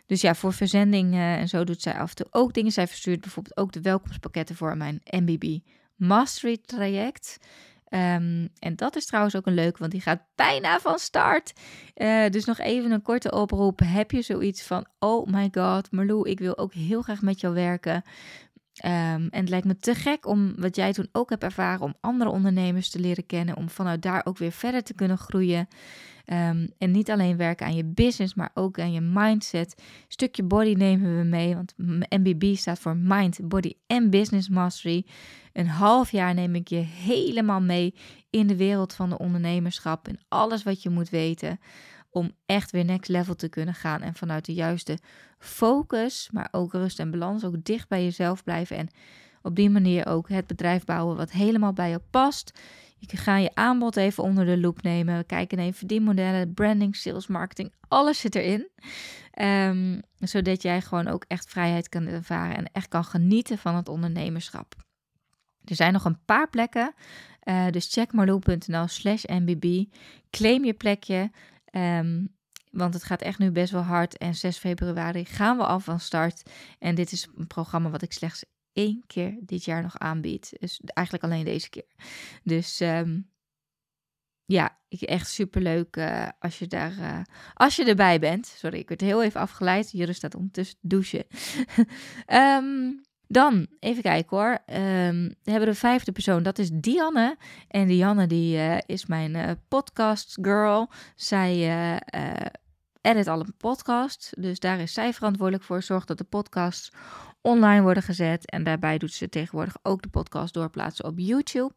Dus 0.05 0.21
ja, 0.21 0.35
voor 0.35 0.53
verzending 0.53 1.13
en 1.13 1.47
zo 1.47 1.63
doet 1.63 1.81
zij 1.81 1.93
af 1.93 2.09
en 2.09 2.15
toe 2.15 2.27
ook 2.29 2.53
dingen. 2.53 2.71
Zij 2.71 2.87
verstuurt 2.87 3.21
bijvoorbeeld 3.21 3.57
ook 3.57 3.71
de 3.71 3.81
welkomstpakketten 3.81 4.55
voor 4.55 4.77
mijn 4.77 5.01
MBB 5.03 5.59
Mastery 5.95 6.57
traject. 6.65 7.39
Um, 7.95 8.49
en 8.59 8.75
dat 8.75 8.95
is 8.95 9.05
trouwens 9.05 9.35
ook 9.35 9.45
een 9.45 9.53
leuke, 9.53 9.79
want 9.79 9.91
die 9.91 10.01
gaat 10.01 10.21
bijna 10.35 10.79
van 10.79 10.99
start. 10.99 11.53
Uh, 11.95 12.29
dus 12.29 12.45
nog 12.45 12.59
even 12.59 12.91
een 12.91 13.01
korte 13.01 13.31
oproep. 13.31 13.79
Heb 13.85 14.11
je 14.11 14.21
zoiets 14.21 14.63
van, 14.63 14.85
oh 14.99 15.27
my 15.27 15.49
god, 15.51 15.91
Marlou, 15.91 16.29
ik 16.29 16.39
wil 16.39 16.57
ook 16.57 16.73
heel 16.73 17.01
graag 17.01 17.21
met 17.21 17.39
jou 17.39 17.53
werken. 17.53 17.95
Um, 18.85 19.27
en 19.29 19.39
het 19.39 19.49
lijkt 19.49 19.65
me 19.65 19.77
te 19.77 19.95
gek 19.95 20.25
om 20.25 20.53
wat 20.57 20.75
jij 20.75 20.93
toen 20.93 21.09
ook 21.11 21.29
hebt 21.29 21.43
ervaren, 21.43 21.81
om 21.81 21.95
andere 21.99 22.29
ondernemers 22.29 22.89
te 22.89 22.99
leren 22.99 23.25
kennen, 23.25 23.57
om 23.57 23.69
vanuit 23.69 24.01
daar 24.01 24.21
ook 24.25 24.37
weer 24.37 24.51
verder 24.51 24.83
te 24.83 24.93
kunnen 24.93 25.17
groeien. 25.17 25.67
Um, 26.25 26.67
en 26.77 26.91
niet 26.91 27.11
alleen 27.11 27.37
werken 27.37 27.65
aan 27.65 27.75
je 27.75 27.85
business, 27.85 28.33
maar 28.33 28.51
ook 28.53 28.79
aan 28.79 28.91
je 28.91 29.01
mindset. 29.01 29.81
Stukje 30.07 30.43
body 30.43 30.73
nemen 30.73 31.17
we 31.17 31.23
mee, 31.23 31.55
want 31.55 31.73
MBB 32.09 32.55
staat 32.55 32.79
voor 32.79 32.97
Mind, 32.97 33.39
Body 33.43 33.73
en 33.87 34.09
Business 34.09 34.49
Mastery. 34.49 35.05
Een 35.53 35.67
half 35.67 36.11
jaar 36.11 36.33
neem 36.33 36.55
ik 36.55 36.67
je 36.67 36.75
helemaal 36.75 37.61
mee 37.61 37.95
in 38.29 38.47
de 38.47 38.55
wereld 38.55 38.93
van 38.93 39.09
de 39.09 39.17
ondernemerschap 39.17 40.07
en 40.07 40.19
alles 40.27 40.63
wat 40.63 40.83
je 40.83 40.89
moet 40.89 41.09
weten 41.09 41.59
om 42.09 42.31
echt 42.45 42.71
weer 42.71 42.85
next 42.85 43.09
level 43.09 43.35
te 43.35 43.49
kunnen 43.49 43.73
gaan 43.73 44.01
en 44.01 44.13
vanuit 44.13 44.45
de 44.45 44.53
juiste 44.53 44.97
focus, 45.39 46.29
maar 46.31 46.47
ook 46.51 46.73
rust 46.73 46.99
en 46.99 47.11
balans, 47.11 47.43
ook 47.43 47.63
dicht 47.63 47.87
bij 47.87 48.03
jezelf 48.03 48.43
blijven 48.43 48.77
en 48.77 48.89
op 49.41 49.55
die 49.55 49.69
manier 49.69 50.07
ook 50.07 50.29
het 50.29 50.47
bedrijf 50.47 50.85
bouwen 50.85 51.17
wat 51.17 51.31
helemaal 51.31 51.73
bij 51.73 51.89
je 51.89 52.01
past. 52.09 52.59
Je 53.05 53.23
kan 53.23 53.41
je 53.41 53.55
aanbod 53.55 53.95
even 53.95 54.23
onder 54.23 54.45
de 54.45 54.57
loep 54.57 54.81
nemen. 54.81 55.17
We 55.17 55.23
kijken 55.23 55.59
even 55.59 55.73
verdienmodellen, 55.73 56.53
branding, 56.53 56.95
sales, 56.95 57.27
marketing. 57.27 57.73
Alles 57.87 58.19
zit 58.19 58.35
erin. 58.35 58.69
Um, 59.41 60.01
zodat 60.19 60.61
jij 60.61 60.81
gewoon 60.81 61.07
ook 61.07 61.25
echt 61.27 61.49
vrijheid 61.49 61.89
kan 61.89 62.07
ervaren 62.07 62.57
en 62.57 62.69
echt 62.71 62.87
kan 62.87 63.03
genieten 63.03 63.57
van 63.57 63.75
het 63.75 63.89
ondernemerschap. 63.89 64.75
Er 65.63 65.75
zijn 65.75 65.93
nog 65.93 66.05
een 66.05 66.25
paar 66.25 66.49
plekken. 66.49 66.93
Uh, 67.43 67.67
dus 67.69 67.93
check 67.93 68.13
marloe.nl 68.13 68.87
slash 68.87 69.23
mbb. 69.23 69.85
Claim 70.29 70.65
je 70.65 70.73
plekje. 70.73 71.31
Um, 71.71 72.35
want 72.71 72.93
het 72.93 73.03
gaat 73.03 73.21
echt 73.21 73.39
nu 73.39 73.51
best 73.51 73.71
wel 73.71 73.81
hard. 73.81 74.17
En 74.17 74.35
6 74.35 74.57
februari 74.57 75.25
gaan 75.25 75.57
we 75.57 75.65
af 75.65 75.83
van 75.83 75.99
start. 75.99 76.49
En 76.79 76.95
dit 76.95 77.11
is 77.11 77.27
een 77.35 77.47
programma 77.47 77.89
wat 77.89 78.01
ik 78.01 78.13
slechts 78.13 78.45
één 78.73 79.03
keer 79.07 79.37
dit 79.39 79.65
jaar 79.65 79.81
nog 79.81 79.97
aanbiedt. 79.97 80.53
Dus 80.59 80.79
eigenlijk 80.85 81.25
alleen 81.25 81.45
deze 81.45 81.69
keer. 81.69 81.87
Dus 82.43 82.79
um, 82.79 83.31
ja, 84.45 84.77
echt 84.89 85.29
superleuk 85.29 85.97
uh, 85.97 86.27
als, 86.39 86.59
je 86.59 86.67
daar, 86.67 86.97
uh, 86.99 87.19
als 87.53 87.75
je 87.75 87.85
erbij 87.85 88.19
bent. 88.19 88.45
Sorry, 88.45 88.79
ik 88.79 88.87
werd 88.87 89.01
heel 89.01 89.23
even 89.23 89.39
afgeleid. 89.41 89.91
Jurre 89.91 90.13
staat 90.13 90.35
ondertussen 90.35 90.77
douchen. 90.81 91.25
um, 92.33 93.01
dan, 93.27 93.67
even 93.79 94.03
kijken 94.03 94.37
hoor. 94.37 94.51
Um, 94.51 95.35
we 95.43 95.51
hebben 95.51 95.69
de 95.69 95.75
vijfde 95.75 96.11
persoon, 96.11 96.43
dat 96.43 96.59
is 96.59 96.69
Dianne. 96.73 97.37
En 97.67 97.87
Dianne 97.87 98.27
die, 98.27 98.57
uh, 98.57 98.77
is 98.85 99.05
mijn 99.05 99.59
podcast 99.67 100.37
girl. 100.41 100.89
Zij 101.15 101.71
edit 103.01 103.27
alle 103.27 103.45
podcasts. 103.57 104.33
Dus 104.37 104.59
daar 104.59 104.79
is 104.79 104.93
zij 104.93 105.13
verantwoordelijk 105.13 105.63
voor. 105.63 105.83
Zorgt 105.83 106.07
dat 106.07 106.17
de 106.17 106.23
podcasts 106.23 106.91
online 107.43 107.81
worden 107.81 108.03
gezet. 108.03 108.49
En 108.49 108.63
daarbij 108.63 108.97
doet 108.97 109.13
ze 109.13 109.29
tegenwoordig 109.29 109.77
ook 109.81 110.01
de 110.01 110.09
podcast 110.09 110.53
doorplaatsen 110.53 111.05
op 111.05 111.19
YouTube. 111.19 111.73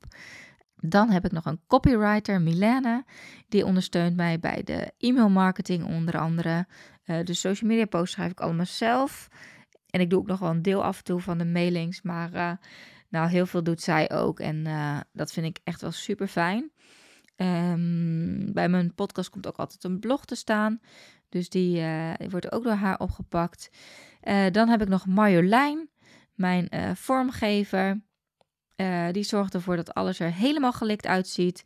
Dan 0.77 1.11
heb 1.11 1.25
ik 1.25 1.33
nog 1.33 1.45
een 1.45 1.61
copywriter, 1.67 2.41
Milena. 2.41 3.05
Die 3.49 3.65
ondersteunt 3.65 4.17
mij 4.17 4.41
bij 4.41 4.63
de 4.65 4.93
e-mail 4.99 5.29
marketing 5.29 5.85
onder 5.85 6.19
andere. 6.19 6.67
de 7.05 7.35
social 7.35 7.71
media 7.71 7.85
posts 7.85 8.15
schrijf 8.15 8.31
ik 8.31 8.41
allemaal 8.41 8.67
zelf. 8.67 9.29
En 9.91 10.01
ik 10.01 10.11
doe 10.11 10.19
ook 10.19 10.27
nog 10.27 10.39
wel 10.39 10.51
een 10.51 10.63
deel 10.63 10.85
af 10.85 10.99
en 10.99 11.05
toe 11.05 11.21
van 11.21 11.39
de 11.39 11.45
mailings. 11.45 12.03
Maar 12.03 12.35
uh, 12.35 12.53
nou, 13.09 13.29
heel 13.29 13.47
veel 13.47 13.63
doet 13.63 13.81
zij 13.81 14.11
ook. 14.11 14.41
En 14.41 14.57
uh, 14.67 15.01
dat 15.13 15.33
vind 15.33 15.47
ik 15.47 15.59
echt 15.65 15.81
wel 15.81 15.93
super 15.93 16.29
fijn. 16.29 16.71
Um, 17.37 18.53
bij 18.53 18.69
mijn 18.69 18.95
podcast 18.95 19.31
komt 19.31 19.47
ook 19.47 19.57
altijd 19.57 19.85
een 19.85 19.99
blog 19.99 20.25
te 20.25 20.35
staan. 20.35 20.81
Dus 21.29 21.49
die, 21.49 21.83
die 22.17 22.31
wordt 22.31 22.53
ook 22.53 22.65
door 22.65 22.73
haar 22.73 22.99
opgepakt. 22.99 23.71
Dan 24.53 24.69
heb 24.69 24.83
ik 24.83 24.89
nog 24.89 25.07
Marjolein, 25.07 25.89
mijn 26.35 26.69
vormgever. 26.97 28.01
die 29.13 29.23
zorgt 29.23 29.55
ervoor 29.55 29.77
dat 29.77 29.95
alles 29.95 30.21
er 30.21 30.33
helemaal 30.33 30.73
gelikt 30.73 31.07
uitziet. 31.07 31.65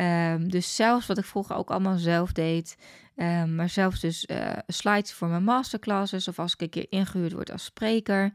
Um, 0.00 0.50
dus 0.50 0.76
zelfs 0.76 1.06
wat 1.06 1.18
ik 1.18 1.24
vroeger 1.24 1.56
ook 1.56 1.70
allemaal 1.70 1.98
zelf 1.98 2.32
deed. 2.32 2.76
Um, 3.16 3.54
maar 3.54 3.68
zelfs 3.68 4.00
dus 4.00 4.28
slides 4.66 5.12
voor 5.12 5.28
mijn 5.28 5.44
masterclasses 5.44 6.28
of 6.28 6.38
als 6.38 6.52
ik 6.52 6.60
een 6.60 6.68
keer 6.68 6.86
ingehuurd 6.88 7.32
word 7.32 7.52
als 7.52 7.64
spreker. 7.64 8.32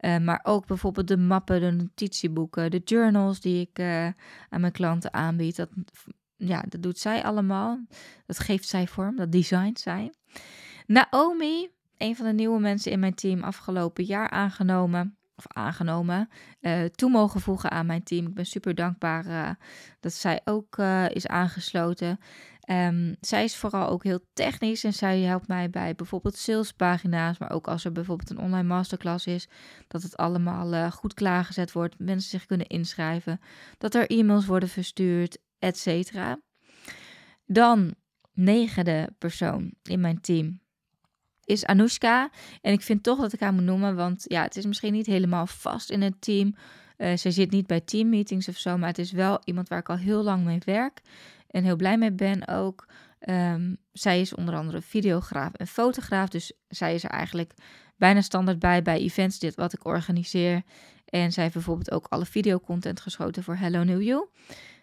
Uh, 0.00 0.18
maar 0.18 0.40
ook 0.42 0.66
bijvoorbeeld 0.66 1.08
de 1.08 1.16
mappen, 1.16 1.60
de 1.60 1.70
notitieboeken, 1.70 2.70
de 2.70 2.80
journals 2.84 3.40
die 3.40 3.68
ik 3.70 3.80
aan 4.48 4.60
mijn 4.60 4.72
klanten 4.72 5.14
aanbied. 5.14 5.56
Dat, 5.56 5.68
ja, 6.36 6.64
dat 6.68 6.82
doet 6.82 6.98
zij 6.98 7.24
allemaal. 7.24 7.86
Dat 8.26 8.38
geeft 8.38 8.68
zij 8.68 8.86
vorm, 8.86 9.16
dat 9.16 9.32
designt 9.32 9.80
zij. 9.80 10.12
Naomi, 10.86 11.70
een 11.98 12.16
van 12.16 12.26
de 12.26 12.32
nieuwe 12.32 12.60
mensen 12.60 12.92
in 12.92 13.00
mijn 13.00 13.14
team, 13.14 13.42
afgelopen 13.42 14.04
jaar 14.04 14.30
aangenomen 14.30 15.16
of 15.36 15.44
aangenomen, 15.48 16.28
uh, 16.60 16.84
toe 16.84 17.10
mogen 17.10 17.40
voegen 17.40 17.70
aan 17.70 17.86
mijn 17.86 18.02
team. 18.02 18.26
Ik 18.26 18.34
ben 18.34 18.46
super 18.46 18.74
dankbaar 18.74 19.26
uh, 19.26 19.50
dat 20.00 20.12
zij 20.12 20.40
ook 20.44 20.78
uh, 20.78 21.10
is 21.10 21.26
aangesloten. 21.26 22.18
Um, 22.70 23.16
zij 23.20 23.44
is 23.44 23.56
vooral 23.56 23.88
ook 23.88 24.04
heel 24.04 24.20
technisch 24.32 24.84
en 24.84 24.92
zij 24.92 25.20
helpt 25.20 25.48
mij 25.48 25.70
bij 25.70 25.94
bijvoorbeeld 25.94 26.36
salespagina's, 26.36 27.38
maar 27.38 27.50
ook 27.50 27.68
als 27.68 27.84
er 27.84 27.92
bijvoorbeeld 27.92 28.30
een 28.30 28.38
online 28.38 28.68
masterclass 28.68 29.26
is, 29.26 29.48
dat 29.88 30.02
het 30.02 30.16
allemaal 30.16 30.90
goed 30.90 31.14
klaargezet 31.14 31.72
wordt, 31.72 31.98
mensen 31.98 32.30
zich 32.30 32.46
kunnen 32.46 32.66
inschrijven, 32.66 33.40
dat 33.78 33.94
er 33.94 34.10
e-mails 34.10 34.46
worden 34.46 34.68
verstuurd, 34.68 35.38
etc. 35.58 36.12
Dan 37.44 37.94
negende 38.32 39.14
persoon 39.18 39.72
in 39.82 40.00
mijn 40.00 40.20
team 40.20 40.60
is 41.46 41.64
Anoushka. 41.64 42.30
En 42.60 42.72
ik 42.72 42.82
vind 42.82 43.02
toch 43.02 43.20
dat 43.20 43.32
ik 43.32 43.40
haar 43.40 43.52
moet 43.52 43.62
noemen, 43.62 43.96
want 43.96 44.24
ja, 44.28 44.42
het 44.42 44.56
is 44.56 44.66
misschien 44.66 44.92
niet 44.92 45.06
helemaal 45.06 45.46
vast 45.46 45.90
in 45.90 46.02
het 46.02 46.20
team. 46.20 46.54
Uh, 46.98 47.16
ze 47.16 47.30
zit 47.30 47.50
niet 47.50 47.66
bij 47.66 47.80
teammeetings 47.80 48.48
of 48.48 48.56
zo, 48.56 48.78
maar 48.78 48.88
het 48.88 48.98
is 48.98 49.12
wel 49.12 49.40
iemand 49.44 49.68
waar 49.68 49.78
ik 49.78 49.88
al 49.88 49.96
heel 49.96 50.22
lang 50.22 50.44
mee 50.44 50.60
werk 50.64 51.00
en 51.50 51.64
heel 51.64 51.76
blij 51.76 51.98
mee 51.98 52.12
ben 52.12 52.48
ook. 52.48 52.86
Um, 53.28 53.76
zij 53.92 54.20
is 54.20 54.34
onder 54.34 54.54
andere 54.54 54.80
videograaf 54.80 55.52
en 55.52 55.66
fotograaf, 55.66 56.28
dus 56.28 56.52
zij 56.68 56.94
is 56.94 57.04
er 57.04 57.10
eigenlijk 57.10 57.52
bijna 57.96 58.20
standaard 58.20 58.58
bij 58.58 58.82
bij 58.82 58.98
events 58.98 59.38
dit 59.38 59.54
wat 59.54 59.72
ik 59.72 59.84
organiseer. 59.84 60.62
En 61.06 61.32
zij 61.32 61.42
heeft 61.42 61.54
bijvoorbeeld 61.54 61.90
ook 61.90 62.06
alle 62.08 62.26
videocontent 62.26 63.00
geschoten 63.00 63.42
voor 63.42 63.56
Hello 63.56 63.84
New 63.84 64.02
You. 64.02 64.28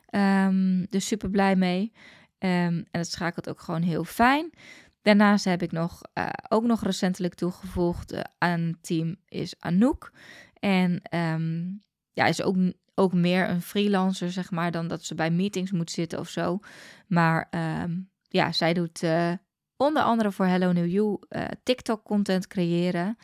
Um, 0.09 0.85
dus 0.89 1.07
super 1.07 1.29
blij 1.29 1.55
mee. 1.55 1.91
Um, 2.39 2.49
en 2.49 2.85
het 2.91 3.11
schakelt 3.11 3.49
ook 3.49 3.59
gewoon 3.59 3.81
heel 3.81 4.03
fijn. 4.03 4.53
Daarnaast 5.03 5.45
heb 5.45 5.61
ik 5.61 5.71
nog, 5.71 6.01
uh, 6.13 6.29
ook 6.49 6.63
nog 6.63 6.83
recentelijk 6.83 7.33
toegevoegd 7.33 8.13
uh, 8.13 8.19
aan 8.37 8.77
team 8.81 9.15
is 9.27 9.55
Anouk. 9.59 10.11
En 10.59 11.01
um, 11.15 11.83
ja, 12.13 12.25
is 12.25 12.41
ook, 12.41 12.55
ook 12.95 13.13
meer 13.13 13.49
een 13.49 13.61
freelancer, 13.61 14.31
zeg 14.31 14.51
maar, 14.51 14.71
dan 14.71 14.87
dat 14.87 15.03
ze 15.03 15.15
bij 15.15 15.31
meetings 15.31 15.71
moet 15.71 15.91
zitten 15.91 16.19
of 16.19 16.29
zo. 16.29 16.59
Maar 17.07 17.49
um, 17.81 18.09
ja, 18.27 18.51
zij 18.51 18.73
doet 18.73 19.03
uh, 19.03 19.31
onder 19.77 20.03
andere 20.03 20.31
voor 20.31 20.45
Hello 20.45 20.71
New 20.71 20.89
You 20.91 21.19
TikTok-content 21.63 22.47
creëren. 22.47 23.17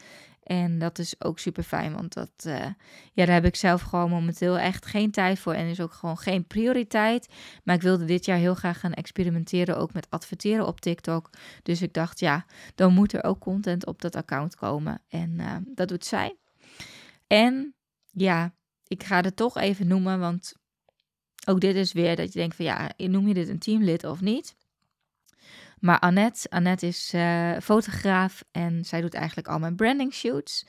En 0.49 0.79
dat 0.79 0.99
is 0.99 1.21
ook 1.21 1.39
super 1.39 1.63
fijn, 1.63 1.93
want 1.93 2.13
dat, 2.13 2.31
uh, 2.47 2.65
ja, 3.13 3.25
daar 3.25 3.33
heb 3.33 3.45
ik 3.45 3.55
zelf 3.55 3.81
gewoon 3.81 4.09
momenteel 4.09 4.57
echt 4.57 4.85
geen 4.85 5.12
tijd 5.12 5.39
voor 5.39 5.53
en 5.53 5.65
is 5.65 5.81
ook 5.81 5.93
gewoon 5.93 6.17
geen 6.17 6.47
prioriteit. 6.47 7.27
Maar 7.63 7.75
ik 7.75 7.81
wilde 7.81 8.05
dit 8.05 8.25
jaar 8.25 8.38
heel 8.38 8.55
graag 8.55 8.79
gaan 8.79 8.93
experimenteren, 8.93 9.77
ook 9.77 9.93
met 9.93 10.07
adverteren 10.09 10.67
op 10.67 10.81
TikTok. 10.81 11.29
Dus 11.63 11.81
ik 11.81 11.93
dacht, 11.93 12.19
ja, 12.19 12.45
dan 12.75 12.93
moet 12.93 13.13
er 13.13 13.23
ook 13.23 13.39
content 13.39 13.85
op 13.85 14.01
dat 14.01 14.15
account 14.15 14.55
komen. 14.55 15.01
En 15.09 15.29
uh, 15.39 15.55
dat 15.65 15.88
doet 15.88 16.05
zij. 16.05 16.38
En 17.27 17.75
ja, 18.12 18.55
ik 18.88 19.03
ga 19.03 19.21
het 19.21 19.35
toch 19.35 19.57
even 19.57 19.88
noemen, 19.88 20.19
want 20.19 20.53
ook 21.47 21.59
dit 21.59 21.75
is 21.75 21.93
weer 21.93 22.15
dat 22.15 22.33
je 22.33 22.39
denkt 22.39 22.55
van 22.55 22.65
ja, 22.65 22.91
noem 22.97 23.27
je 23.27 23.33
dit 23.33 23.49
een 23.49 23.59
teamlid 23.59 24.03
of 24.03 24.21
niet? 24.21 24.55
Maar 25.79 25.99
Annette, 25.99 26.49
Annette 26.49 26.87
is 26.87 27.13
uh, 27.15 27.57
fotograaf 27.61 28.43
en 28.51 28.85
zij 28.85 29.01
doet 29.01 29.13
eigenlijk 29.13 29.47
al 29.47 29.59
mijn 29.59 29.75
branding 29.75 30.13
shoots. 30.13 30.65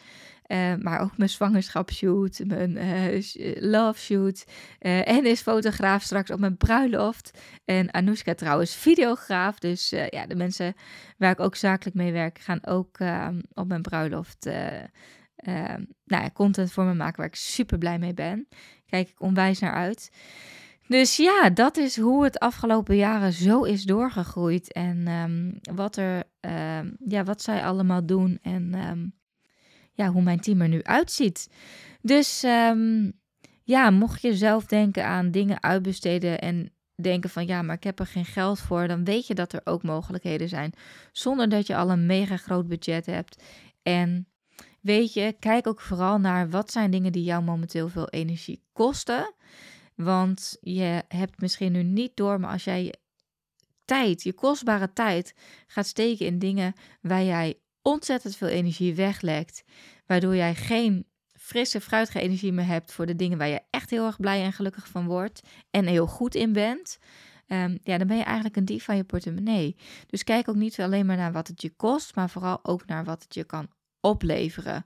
Uh, 0.47 0.75
maar 0.75 1.01
ook 1.01 1.17
mijn 1.17 1.31
zwangerschapsshoot, 1.31 2.41
mijn 2.45 2.77
uh, 2.77 3.23
love 3.61 4.01
shoot. 4.01 4.45
en 4.79 5.27
is 5.27 5.41
fotograaf 5.41 6.03
straks 6.03 6.31
op 6.31 6.41
mijn 6.41 6.57
bruiloft. 6.57 7.39
En 7.65 7.91
Anoushka 7.91 8.35
trouwens 8.35 8.75
videograaf. 8.75 9.59
Dus 9.59 9.89
ja, 9.89 10.27
de 10.27 10.35
mensen 10.35 10.75
waar 11.19 11.31
ik 11.31 11.41
ook 11.41 11.57
zakelijk 11.57 11.97
mee 11.97 12.13
werk 12.13 12.39
gaan 12.39 12.67
ook 12.67 12.99
ehm, 12.99 13.41
op 13.55 13.69
mijn 13.69 13.83
bruiloft 13.83 14.47
ehm, 14.47 15.85
nou, 16.05 16.23
ja, 16.23 16.31
content 16.33 16.73
voor 16.73 16.85
me 16.85 16.95
maken 16.95 17.17
waar 17.17 17.27
ik 17.27 17.35
super 17.35 17.79
blij 17.79 17.99
mee 17.99 18.15
ben. 18.15 18.49
Kijk 18.87 19.09
ik 19.09 19.21
onwijs 19.21 19.59
naar 19.59 19.75
uit. 19.75 20.11
Dus 20.91 21.17
ja, 21.17 21.51
dat 21.51 21.77
is 21.77 21.97
hoe 21.97 22.25
het 22.25 22.39
afgelopen 22.39 22.97
jaren 22.97 23.33
zo 23.33 23.63
is 23.63 23.85
doorgegroeid. 23.85 24.73
En 24.73 25.09
um, 25.09 25.61
wat, 25.75 25.97
er, 25.97 26.23
um, 26.41 26.97
ja, 27.05 27.25
wat 27.25 27.43
zij 27.43 27.65
allemaal 27.65 28.07
doen. 28.07 28.39
En 28.43 28.75
um, 28.89 29.15
ja, 29.93 30.09
hoe 30.09 30.23
mijn 30.23 30.41
team 30.41 30.61
er 30.61 30.69
nu 30.69 30.83
uitziet. 30.83 31.51
Dus 32.03 32.41
ja, 33.65 33.91
mocht 33.91 34.23
je 34.23 34.37
zelf 34.37 34.67
denken 34.67 35.05
aan 35.07 35.31
dingen 35.31 35.63
uitbesteden 35.63 36.41
en 36.41 36.73
denken 37.03 37.31
van 37.31 37.47
ja, 37.47 37.63
maar 37.63 37.77
ik 37.77 37.85
heb 37.85 37.99
er 37.99 38.07
geen 38.07 38.25
geld 38.25 38.61
voor, 38.61 38.89
dan 38.89 39.05
weet 39.05 39.27
je 39.27 39.35
dat 39.35 39.53
er 39.53 39.61
ook 39.65 39.83
mogelijkheden 39.83 40.49
zijn. 40.49 40.73
Zonder 41.13 41.49
dat 41.49 41.67
je 41.67 41.77
al 41.77 41.91
een 41.91 42.07
mega 42.07 42.37
groot 42.37 42.69
budget 42.69 43.07
hebt. 43.07 43.43
En 43.83 44.29
weet 44.81 45.13
je, 45.13 45.37
kijk 45.39 45.67
ook 45.67 45.81
vooral 45.81 46.19
naar 46.19 46.51
wat 46.51 46.73
zijn 46.73 46.91
dingen 46.91 47.13
die 47.13 47.25
jou 47.25 47.43
momenteel 47.43 47.89
veel 47.89 48.09
energie 48.09 48.63
kosten. 48.73 49.35
Want 50.03 50.57
je 50.61 51.03
hebt 51.09 51.41
misschien 51.41 51.73
nu 51.73 51.83
niet 51.83 52.17
door, 52.17 52.41
maar 52.41 52.51
als 52.51 52.65
jij 52.65 52.85
je 52.85 52.99
tijd, 53.85 54.23
je 54.23 54.33
kostbare 54.33 54.93
tijd, 54.93 55.35
gaat 55.67 55.87
steken 55.87 56.27
in 56.27 56.39
dingen 56.39 56.73
waar 57.01 57.23
jij 57.23 57.59
ontzettend 57.83 58.37
veel 58.37 58.49
energie 58.49 58.95
weglekt, 58.95 59.65
waardoor 60.07 60.37
jij 60.37 60.55
geen 60.55 61.07
frisse, 61.33 61.81
fruitige 61.81 62.21
energie 62.21 62.53
meer 62.53 62.67
hebt 62.67 62.93
voor 62.93 63.07
de 63.07 63.17
dingen 63.17 63.39
waar 63.39 63.49
je 63.49 63.61
echt 63.71 63.91
heel 63.91 64.07
erg 64.07 64.21
blij 64.21 64.43
en 64.43 64.53
gelukkig 64.53 64.89
van 64.89 65.07
wordt 65.07 65.41
en 65.71 65.87
heel 65.87 66.07
goed 66.07 66.35
in 66.35 66.53
bent. 66.53 66.99
Um, 67.47 67.79
ja, 67.83 67.99
dan 67.99 68.07
ben 68.07 68.17
je 68.17 68.23
eigenlijk 68.23 68.57
een 68.57 68.65
dief 68.65 68.85
van 68.85 68.97
je 68.97 69.05
portemonnee. 69.05 69.77
Dus 70.07 70.25
kijk 70.25 70.49
ook 70.49 70.57
niet 70.57 70.81
alleen 70.81 71.07
maar 71.07 71.17
naar 71.17 71.33
wat 71.33 71.49
het 71.49 71.63
je 71.63 71.71
kost, 71.71 72.15
maar 72.15 72.31
vooral 72.31 72.59
ook 72.63 72.87
naar 72.87 73.05
wat 73.05 73.23
het 73.23 73.35
je 73.35 73.45
kan 73.45 73.69
opleveren. 74.01 74.85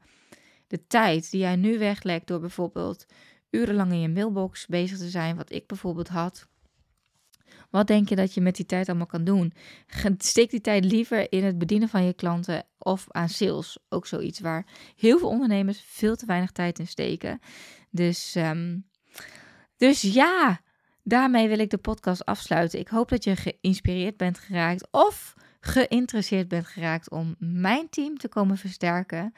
De 0.67 0.87
tijd 0.87 1.31
die 1.31 1.41
jij 1.41 1.57
nu 1.57 1.79
weglekt 1.79 2.27
door 2.27 2.41
bijvoorbeeld 2.41 3.07
urenlang 3.55 3.93
in 3.93 4.01
je 4.01 4.09
mailbox 4.09 4.67
bezig 4.67 4.99
te 4.99 5.09
zijn, 5.09 5.37
wat 5.37 5.53
ik 5.53 5.67
bijvoorbeeld 5.67 6.09
had. 6.09 6.49
Wat 7.71 7.87
denk 7.87 8.09
je 8.09 8.17
dat 8.17 8.35
je 8.35 8.41
met 8.41 8.57
die 8.57 8.67
tijd 8.67 8.89
allemaal 8.89 9.07
kan 9.07 9.25
doen? 9.25 9.53
Steek 10.19 10.51
die 10.51 10.61
tijd 10.61 10.85
liever 10.85 11.33
in 11.33 11.45
het 11.45 11.59
bedienen 11.59 11.89
van 11.89 12.05
je 12.05 12.13
klanten 12.13 12.67
of 12.79 13.07
aan 13.09 13.29
sales. 13.29 13.79
Ook 13.89 14.07
zoiets 14.07 14.41
waar 14.41 14.67
heel 14.97 15.19
veel 15.19 15.29
ondernemers 15.29 15.83
veel 15.87 16.17
te 16.17 16.27
weinig 16.27 16.51
tijd 16.51 16.79
in 16.79 16.87
steken. 16.87 17.41
Dus, 17.91 18.35
um, 18.35 18.87
dus 19.77 20.01
ja, 20.01 20.61
daarmee 21.03 21.49
wil 21.49 21.59
ik 21.59 21.71
de 21.71 21.79
podcast 21.79 22.25
afsluiten. 22.25 22.79
Ik 22.79 22.89
hoop 22.89 23.09
dat 23.09 23.25
je 23.25 23.37
geïnspireerd 23.37 24.17
bent 24.17 24.39
geraakt 24.39 24.89
of 24.91 25.35
geïnteresseerd 25.61 26.49
bent 26.49 26.67
geraakt 26.67 27.11
om 27.11 27.35
mijn 27.39 27.89
team 27.89 28.19
te 28.19 28.29
komen 28.29 28.57
versterken. 28.57 29.33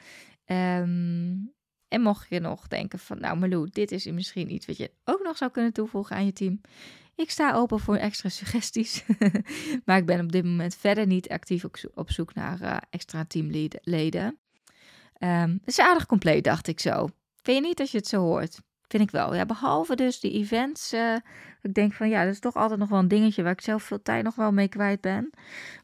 Um, 0.45 1.55
en 1.87 2.01
mocht 2.01 2.29
je 2.29 2.39
nog 2.39 2.67
denken 2.67 2.99
van, 2.99 3.19
nou 3.19 3.37
Malou, 3.37 3.67
dit 3.71 3.91
is 3.91 4.05
misschien 4.05 4.53
iets 4.53 4.65
wat 4.65 4.77
je 4.77 4.91
ook 5.05 5.23
nog 5.23 5.37
zou 5.37 5.51
kunnen 5.51 5.73
toevoegen 5.73 6.15
aan 6.15 6.25
je 6.25 6.33
team. 6.33 6.61
Ik 7.15 7.29
sta 7.29 7.53
open 7.53 7.79
voor 7.79 7.95
extra 7.95 8.29
suggesties. 8.29 9.03
maar 9.85 9.97
ik 9.97 10.05
ben 10.05 10.19
op 10.19 10.31
dit 10.31 10.43
moment 10.43 10.75
verder 10.75 11.07
niet 11.07 11.29
actief 11.29 11.65
op 11.93 12.11
zoek 12.11 12.33
naar 12.33 12.61
uh, 12.61 12.77
extra 12.89 13.25
teamleden. 13.25 14.39
Um, 15.19 15.51
het 15.59 15.67
is 15.67 15.79
aardig 15.79 16.05
compleet, 16.05 16.43
dacht 16.43 16.67
ik 16.67 16.79
zo. 16.79 17.09
Vind 17.41 17.57
je 17.57 17.67
niet 17.67 17.79
als 17.79 17.91
je 17.91 17.97
het 17.97 18.07
zo 18.07 18.21
hoort? 18.21 18.61
Vind 18.87 19.03
ik 19.03 19.11
wel. 19.11 19.35
Ja, 19.35 19.45
behalve 19.45 19.95
dus 19.95 20.19
die 20.19 20.31
events. 20.31 20.93
Uh, 20.93 21.15
ik 21.61 21.73
denk 21.73 21.93
van 21.93 22.09
ja, 22.09 22.23
dat 22.23 22.33
is 22.33 22.39
toch 22.39 22.55
altijd 22.55 22.79
nog 22.79 22.89
wel 22.89 22.99
een 22.99 23.07
dingetje 23.07 23.43
waar 23.43 23.51
ik 23.51 23.61
zelf 23.61 23.83
veel 23.83 24.01
tijd 24.01 24.23
nog 24.23 24.35
wel 24.35 24.51
mee 24.51 24.67
kwijt 24.67 25.01
ben. 25.01 25.29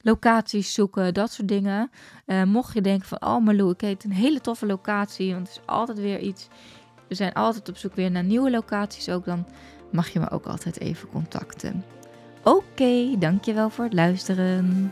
Locaties 0.01 0.74
zoeken, 0.74 1.14
dat 1.14 1.32
soort 1.32 1.47
dingen. 1.47 1.91
Uh, 2.26 2.43
mocht 2.43 2.74
je 2.74 2.82
denken 2.82 3.08
van, 3.08 3.22
oh 3.22 3.43
Malou, 3.43 3.72
ik 3.72 3.82
heet 3.82 4.04
een 4.04 4.12
hele 4.12 4.41
toffe 4.41 4.66
locatie. 4.66 5.34
Want 5.34 5.47
het 5.47 5.58
is 5.58 5.66
altijd 5.66 5.99
weer 5.99 6.20
iets. 6.20 6.47
We 7.08 7.16
zijn 7.16 7.34
altijd 7.34 7.70
op 7.70 7.78
zoek 7.78 7.95
weer 7.95 8.12
naar 8.12 8.24
nieuwe 8.24 8.51
locaties 8.51 9.10
ook. 9.10 9.26
Dan 9.26 9.47
mag 9.91 10.10
je 10.10 10.20
me 10.20 10.30
ook 10.30 10.45
altijd 10.45 10.80
even 10.80 11.10
contacten. 11.10 11.84
Oké, 12.43 13.18
dankjewel 13.18 13.70
voor 13.70 13.84
het 13.84 13.93
luisteren. 13.93 14.91